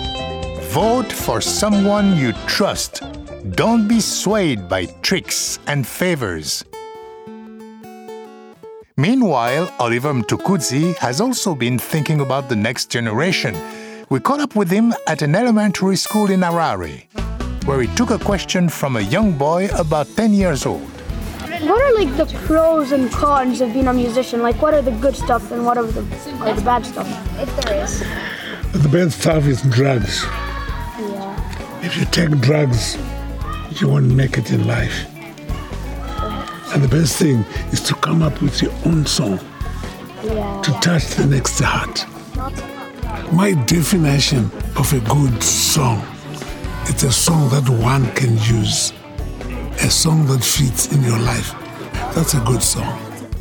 Vote 0.70 1.12
for 1.12 1.42
someone 1.42 2.16
you 2.16 2.32
trust. 2.46 3.02
Don't 3.56 3.88
be 3.88 4.00
swayed 4.00 4.70
by 4.70 4.86
tricks 5.02 5.58
and 5.66 5.88
favors. 5.88 6.64
Meanwhile, 8.96 9.74
Oliver 9.80 10.14
Mtukudzi 10.14 10.96
has 10.98 11.20
also 11.20 11.56
been 11.56 11.80
thinking 11.80 12.22
about 12.22 12.50
the 12.50 12.56
next 12.56 12.92
generation. 12.92 13.58
We 14.10 14.20
caught 14.20 14.42
up 14.42 14.56
with 14.56 14.70
him 14.70 14.94
at 15.08 15.24
an 15.24 15.34
elementary 15.34 15.96
school 15.96 16.30
in 16.30 16.42
Harare, 16.42 17.08
where 17.66 17.82
he 17.82 17.88
took 17.96 18.12
a 18.12 18.20
question 18.20 18.70
from 18.70 18.96
a 18.96 19.02
young 19.02 19.32
boy 19.36 19.70
about 19.74 20.06
10 20.16 20.34
years 20.34 20.68
old. 20.68 20.88
What 21.66 21.82
are 21.82 21.96
like 21.96 22.16
the 22.16 22.28
pros 22.46 22.92
and 22.92 23.10
cons 23.10 23.60
of 23.60 23.74
being 23.74 23.88
a 23.88 23.94
musician? 23.94 24.44
Like, 24.44 24.62
what 24.62 24.76
are 24.76 24.84
the 24.84 24.92
good 25.02 25.16
stuff 25.16 25.52
and 25.52 25.66
what 25.66 25.80
are 25.80 25.88
the, 25.88 26.02
are 26.42 26.54
the 26.54 26.62
bad 26.62 26.86
stuff? 26.86 27.08
If 27.42 27.50
there 27.64 27.84
is. 27.84 28.04
The 28.78 28.90
best 28.90 29.20
stuff 29.22 29.46
is 29.48 29.62
drugs. 29.64 30.24
Yeah. 30.24 31.84
If 31.84 31.98
you 31.98 32.06
take 32.06 32.30
drugs, 32.40 32.98
you 33.80 33.88
won't 33.90 34.14
make 34.14 34.38
it 34.38 34.52
in 34.52 34.68
life. 34.68 35.06
And 36.74 36.84
the 36.84 36.88
best 36.88 37.18
thing 37.18 37.44
is 37.72 37.82
to 37.82 37.96
come 37.96 38.22
up 38.22 38.42
with 38.42 38.62
your 38.62 38.72
own 38.86 39.06
song 39.06 39.40
Yeah. 40.24 40.62
to 40.62 40.72
touch 40.80 41.06
the 41.16 41.26
next 41.26 41.60
heart. 41.60 42.06
My 43.34 43.54
definition 43.66 44.52
of 44.76 44.94
a 44.94 45.00
good 45.10 45.42
song 45.44 46.02
it's 46.90 47.04
a 47.04 47.12
song 47.12 47.50
that 47.50 47.68
one 47.70 48.10
can 48.14 48.38
use, 48.38 48.94
a 49.82 49.90
song 49.90 50.26
that 50.28 50.42
fits 50.42 50.88
in 50.94 51.04
your 51.04 51.20
life. 51.20 51.54
That's 52.16 52.34
a 52.34 52.40
good 52.40 52.64
song. 52.64 52.98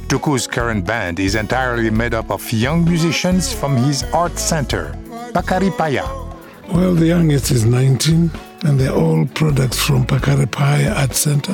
Tuku's 0.09 0.49
current 0.49 0.85
band 0.85 1.21
is 1.21 1.37
entirely 1.37 1.89
made 1.91 2.13
up 2.13 2.31
of 2.33 2.43
young 2.53 2.85
musicians 2.85 3.53
from 3.53 3.77
his 3.77 4.03
art 4.13 4.37
center, 4.37 4.99
Pakare 5.37 5.71
Paye. 5.77 6.01
Well, 6.73 6.95
the 6.95 7.05
youngest 7.09 7.51
is 7.51 7.67
19, 7.67 8.31
and 8.63 8.81
they're 8.81 8.91
all 8.91 9.27
products 9.35 9.79
from 9.79 10.07
Pakare 10.07 10.51
Paye 10.51 10.89
Art 10.89 11.13
Center. 11.13 11.53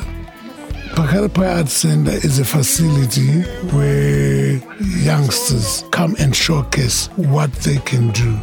Pakare 0.95 1.28
Paye 1.28 1.59
Art 1.59 1.68
Center 1.68 2.12
is 2.12 2.39
a 2.39 2.45
facility 2.45 3.43
where 3.74 4.62
youngsters 5.03 5.83
come 5.91 6.14
and 6.20 6.37
showcase 6.37 7.09
what 7.16 7.53
they 7.64 7.78
can 7.78 8.12
do. 8.12 8.39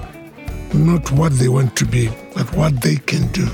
Not 0.73 1.09
what 1.13 1.31
they 1.31 1.47
want 1.47 1.73
to 1.77 1.85
be, 1.85 2.09
but 2.35 2.53
what 2.53 2.81
they 2.81 2.97
can 2.97 3.25
do. 3.31 3.47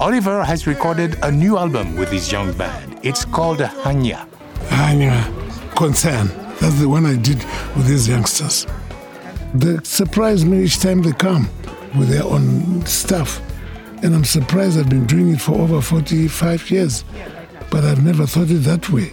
Oliver 0.00 0.42
has 0.42 0.66
recorded 0.66 1.16
a 1.22 1.30
new 1.30 1.56
album 1.56 1.94
with 1.94 2.10
his 2.10 2.32
young 2.32 2.52
band. 2.54 2.98
It's 3.04 3.24
called 3.24 3.60
Hanya. 3.60 4.26
Hanya 4.70 5.22
Concern. 5.76 6.26
That's 6.58 6.80
the 6.80 6.88
one 6.88 7.06
I 7.06 7.14
did 7.14 7.38
with 7.76 7.86
these 7.86 8.08
youngsters. 8.08 8.66
They 9.54 9.76
surprise 9.82 10.44
me 10.44 10.64
each 10.64 10.80
time 10.80 11.02
they 11.02 11.12
come 11.12 11.48
with 11.98 12.08
their 12.08 12.24
own 12.24 12.84
stuff. 12.86 13.40
And 14.02 14.14
I'm 14.14 14.24
surprised 14.24 14.78
I've 14.78 14.88
been 14.88 15.06
doing 15.06 15.34
it 15.34 15.40
for 15.40 15.52
over 15.52 15.80
45 15.80 16.70
years, 16.70 17.04
but 17.70 17.84
I've 17.84 18.04
never 18.04 18.26
thought 18.26 18.50
it 18.50 18.64
that 18.64 18.88
way. 18.88 19.12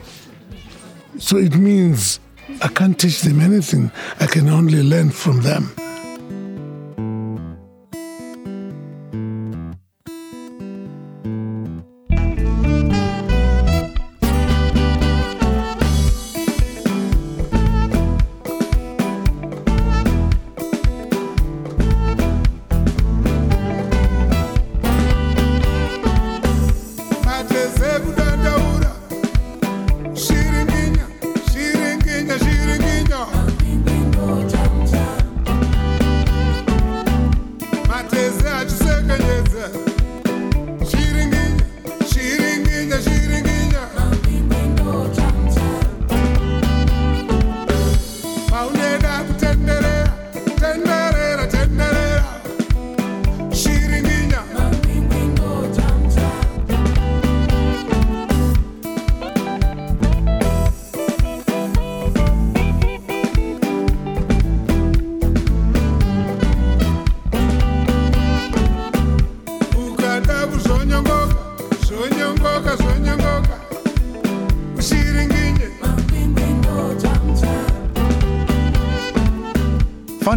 So 1.18 1.38
it 1.38 1.56
means 1.56 2.20
I 2.62 2.70
can't 2.70 2.98
teach 2.98 3.22
them 3.22 3.42
anything, 3.42 3.92
I 4.20 4.26
can 4.26 4.48
only 4.48 4.82
learn 4.82 5.12
from 5.12 5.42
them. 5.42 5.72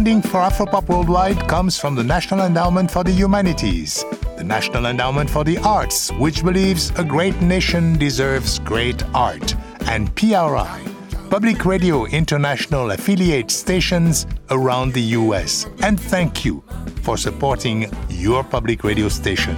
Funding 0.03 0.21
for 0.21 0.41
Afropop 0.41 0.89
Worldwide 0.89 1.47
comes 1.47 1.79
from 1.79 1.95
the 1.95 2.03
National 2.03 2.41
Endowment 2.41 2.91
for 2.91 3.05
the 3.05 3.11
Humanities. 3.13 4.03
The 4.35 4.43
National 4.43 4.87
Endowment 4.87 5.29
for 5.29 5.45
the 5.45 5.57
Arts, 5.59 6.11
which 6.19 6.43
believes 6.43 6.91
a 6.97 7.05
great 7.05 7.41
nation 7.41 7.97
deserves 7.97 8.59
great 8.59 9.01
art, 9.15 9.55
and 9.87 10.13
PRI, 10.13 10.81
Public 11.29 11.63
Radio 11.63 12.03
International 12.07 12.91
affiliate 12.91 13.49
stations 13.49 14.27
around 14.49 14.91
the 14.91 15.15
US. 15.19 15.67
And 15.79 15.97
thank 15.97 16.43
you 16.43 16.65
for 17.03 17.15
supporting 17.15 17.89
your 18.09 18.43
public 18.43 18.83
radio 18.83 19.07
station. 19.07 19.55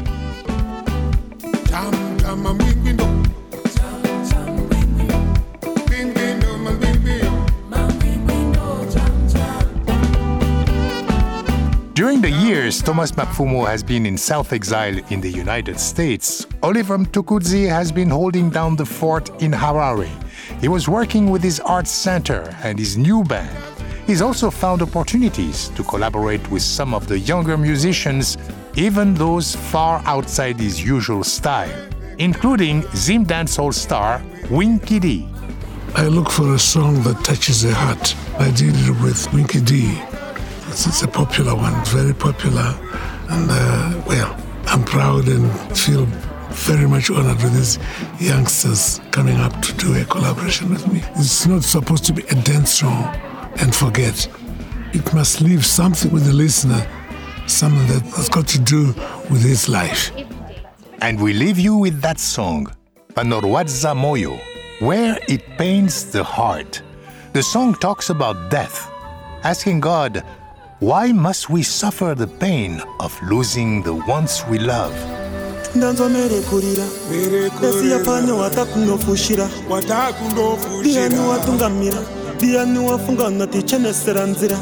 Thomas 12.81 13.11
Mapfumo 13.11 13.67
has 13.67 13.83
been 13.83 14.05
in 14.05 14.17
self 14.17 14.51
exile 14.51 14.97
in 15.11 15.21
the 15.21 15.29
United 15.29 15.79
States, 15.79 16.47
Oliver 16.63 16.97
Mtukudzi 16.97 17.67
has 17.69 17.91
been 17.91 18.09
holding 18.09 18.49
down 18.49 18.75
the 18.75 18.85
fort 18.85 19.29
in 19.41 19.51
Harare. 19.51 20.09
He 20.61 20.67
was 20.67 20.87
working 20.87 21.29
with 21.29 21.43
his 21.43 21.59
art 21.59 21.87
center 21.87 22.55
and 22.63 22.79
his 22.79 22.97
new 22.97 23.23
band. 23.23 23.55
He's 24.07 24.21
also 24.21 24.49
found 24.49 24.81
opportunities 24.81 25.69
to 25.75 25.83
collaborate 25.83 26.49
with 26.49 26.61
some 26.61 26.93
of 26.93 27.07
the 27.07 27.19
younger 27.19 27.57
musicians, 27.57 28.37
even 28.75 29.13
those 29.13 29.55
far 29.55 30.01
outside 30.05 30.59
his 30.59 30.83
usual 30.83 31.23
style, 31.23 31.89
including 32.17 32.83
Zim 32.95 33.25
dancehall 33.25 33.73
star 33.73 34.23
Winky 34.49 34.99
D. 34.99 35.27
I 35.95 36.07
look 36.07 36.31
for 36.31 36.55
a 36.55 36.59
song 36.59 37.03
that 37.03 37.23
touches 37.23 37.61
the 37.61 37.73
heart. 37.73 38.15
I 38.39 38.49
did 38.51 38.73
it 38.75 39.01
with 39.01 39.31
Winky 39.33 39.61
D. 39.61 39.99
It's, 40.75 40.87
it's 40.87 41.03
a 41.03 41.07
popular 41.07 41.55
one, 41.55 41.73
very 41.85 42.13
popular. 42.13 42.77
And, 43.29 43.47
uh, 43.49 44.03
well, 44.05 44.37
I'm 44.65 44.83
proud 44.83 45.25
and 45.29 45.49
feel 45.71 46.05
very 46.49 46.85
much 46.85 47.09
honored 47.09 47.41
with 47.41 47.53
these 47.53 47.79
youngsters 48.19 48.99
coming 49.11 49.37
up 49.37 49.53
to 49.61 49.73
do 49.75 49.95
a 49.95 50.03
collaboration 50.03 50.69
with 50.69 50.85
me. 50.91 51.01
It's 51.15 51.45
not 51.45 51.63
supposed 51.63 52.03
to 52.07 52.11
be 52.11 52.23
a 52.23 52.35
dance 52.35 52.73
song 52.73 53.05
and 53.61 53.73
forget. 53.73 54.27
It 54.91 55.13
must 55.13 55.39
leave 55.39 55.65
something 55.65 56.11
with 56.11 56.25
the 56.25 56.33
listener, 56.33 56.85
something 57.47 57.87
that 57.87 58.03
has 58.17 58.27
got 58.27 58.45
to 58.49 58.59
do 58.59 58.87
with 59.31 59.43
his 59.43 59.69
life. 59.69 60.11
And 60.99 61.21
we 61.21 61.31
leave 61.31 61.57
you 61.57 61.77
with 61.77 62.01
that 62.01 62.19
song, 62.19 62.67
Panorwadza 63.13 63.95
Moyo, 63.95 64.41
where 64.81 65.17
it 65.29 65.41
pains 65.57 66.11
the 66.11 66.25
heart. 66.25 66.81
The 67.31 67.43
song 67.43 67.75
talks 67.75 68.09
about 68.09 68.51
death, 68.51 68.91
asking 69.45 69.79
God, 69.79 70.21
why 70.79 71.11
must 71.11 71.49
we 71.49 71.63
suffer 71.63 72.15
the 72.15 72.27
pain 72.27 72.81
of 72.99 73.13
losing 73.23 73.83
the 73.83 73.93
ones 73.93 74.43
we 74.49 74.59
love? 74.59 74.95
ndanzwa 75.75 76.09
merekurira. 76.09 76.83
Ndasiyapfanya 77.59 78.33
watakunofushira 78.33 79.49
ndiani 80.79 81.19
watungamira? 81.19 81.97
Ndiani 82.35 82.79
wafunga 82.79 83.47
tichenesera 83.47 84.25
nzira? 84.25 84.57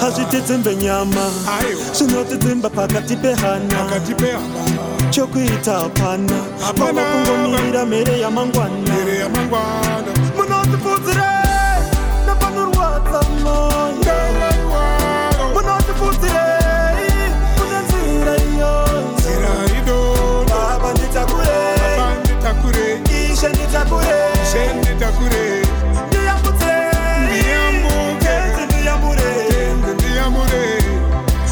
Hazvitidzimbe 0.00 0.76
nyama. 0.76 1.30
Zvinotidzimba 1.92 2.70
pakati 2.70 3.16
pehana. 3.16 4.00
Chokuita 5.10 5.72
hapana. 5.72 6.42
Vava 6.76 7.02
kungomirira 7.04 7.86
mhere 7.86 8.20
yamangwana. 8.20 8.94
Munotipfudzire 10.36 11.49
ishe 23.98 24.74
nditakure. 24.78 25.62
Ndiyambutse 26.06 26.72
kenzi 28.22 28.62
ndiyambure 28.66 29.30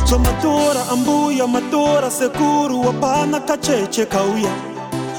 zvomatora 0.09 0.89
ambuya 0.93 1.47
matora 1.47 2.11
sekuru 2.11 2.81
wapana 2.87 3.41
kacheche 3.41 4.07
kauya. 4.07 4.51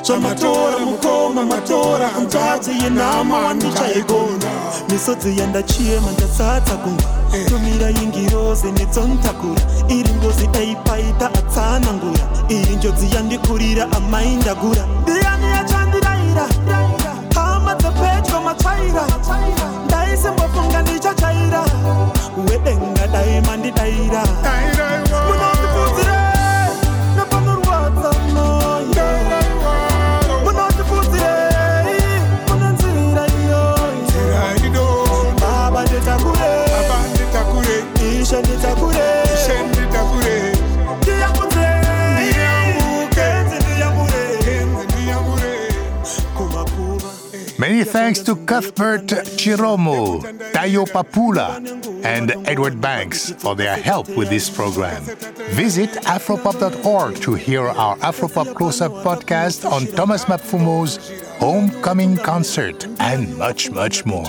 Zvomatora 0.04 0.78
mukoma 0.80 1.46
matora 1.46 2.08
hanzvadzi 2.08 2.72
yenhama 2.84 3.40
wandichaigona. 3.40 4.50
misodzi 4.90 5.40
yandachiema 5.40 6.12
ndatsatsa 6.12 6.76
gungwa 6.76 7.10
tumira 7.50 7.90
ingiroze 7.90 8.72
nedzontakura 8.72 9.62
iri 9.88 10.10
ngozi 10.14 10.48
daipaita 10.48 11.26
atsanangura 11.34 12.24
iyi 12.50 12.76
njodzi 12.76 13.16
yandikurira 13.16 13.88
amaindagura. 13.92 14.86
Ndiani 15.02 15.29
dzepedyo 18.80 19.02
matsvaira 19.12 19.66
ndaisimbofunga 19.86 20.82
ndichachaira 20.82 21.62
wedenga 22.48 23.08
dai 23.14 23.42
Many 47.70 47.84
thanks 47.84 48.20
to 48.22 48.36
Cuthbert 48.48 49.06
Chiromo, 49.38 50.24
Tayo 50.54 50.88
Papula, 50.88 51.62
and 52.04 52.32
Edward 52.48 52.82
Banks 52.82 53.32
for 53.34 53.56
their 53.56 53.76
help 53.76 54.10
with 54.18 54.28
this 54.28 54.50
program. 54.50 55.04
Visit 55.54 55.92
afropop.org 56.10 57.18
to 57.18 57.36
hear 57.36 57.68
our 57.68 57.96
Afropop 57.98 58.56
Close 58.56 58.82
Up 58.82 58.92
podcast 59.06 59.72
on 59.72 59.86
Thomas 59.86 60.26
Mapfumo's 60.26 60.98
homecoming 61.38 62.18
concert 62.18 62.88
and 63.00 63.38
much, 63.38 63.70
much 63.70 64.04
more. 64.04 64.26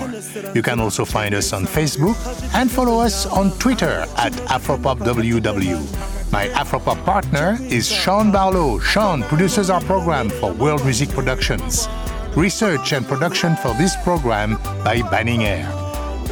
You 0.53 0.61
can 0.61 0.79
also 0.79 1.03
find 1.03 1.33
us 1.33 1.51
on 1.51 1.65
Facebook 1.65 2.17
and 2.53 2.69
follow 2.69 2.99
us 2.99 3.25
on 3.25 3.57
Twitter 3.57 4.05
at 4.17 4.33
AfropopWW. 4.53 6.31
My 6.31 6.47
Afropop 6.49 7.03
partner 7.05 7.57
is 7.59 7.89
Sean 7.89 8.31
Barlow. 8.31 8.77
Sean 8.77 9.23
produces 9.23 9.71
our 9.71 9.81
program 9.81 10.29
for 10.29 10.53
World 10.53 10.85
Music 10.85 11.09
Productions. 11.09 11.87
Research 12.35 12.93
and 12.93 13.05
production 13.05 13.57
for 13.57 13.73
this 13.73 13.95
program 14.03 14.55
by 14.85 15.01
Banning 15.11 15.43
Eyre. 15.43 15.69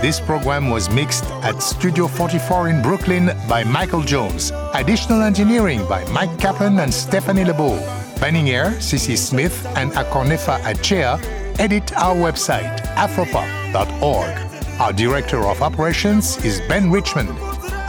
This 0.02 0.18
program 0.22 0.70
was 0.70 0.90
mixed 0.90 1.26
at 1.44 1.62
Studio 1.62 2.08
44 2.08 2.70
in 2.70 2.82
Brooklyn 2.82 3.32
by 3.50 3.66
Michael 3.66 4.02
Jones. 4.04 4.54
Additional 4.74 5.22
engineering 5.24 5.86
by 5.90 6.06
Mike 6.12 6.40
Kaplan 6.40 6.80
and 6.80 6.94
Stephanie 6.94 7.44
Lebeau. 7.44 7.78
Banning 8.22 8.50
Eyre, 8.50 8.72
CC 8.80 9.18
Smith, 9.18 9.66
and 9.76 9.92
Akornefa 9.92 10.60
Akyea 10.62 11.20
edit 11.60 11.92
our 11.98 12.16
website, 12.16 12.80
afropop.org. 12.96 14.80
Our 14.80 14.94
Director 14.94 15.40
of 15.46 15.62
Operations 15.62 16.38
is 16.46 16.62
Ben 16.70 16.90
Richmond. 16.90 17.30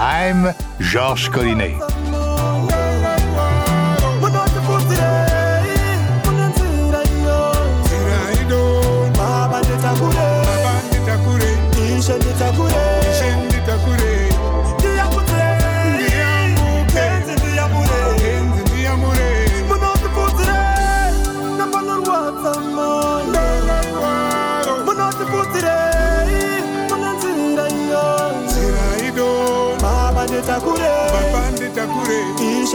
I'm 0.01 0.53
Georges 0.81 1.29
Collinet. 1.29 1.90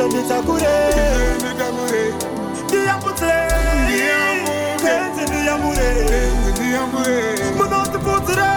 Ishe 0.06 0.18
nditakure 1.40 2.04
ndiyambutse 2.66 3.32
kenzi 4.82 5.22
ndiyambure 5.30 5.90
munotipfudzire 7.58 8.52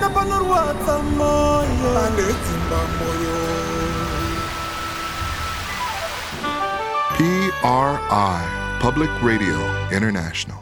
nepanorwadza 0.00 0.94
moyo. 1.16 1.88
PRI, 7.16 8.38
Public 8.80 9.10
Radio 9.22 9.58
International. 9.92 10.58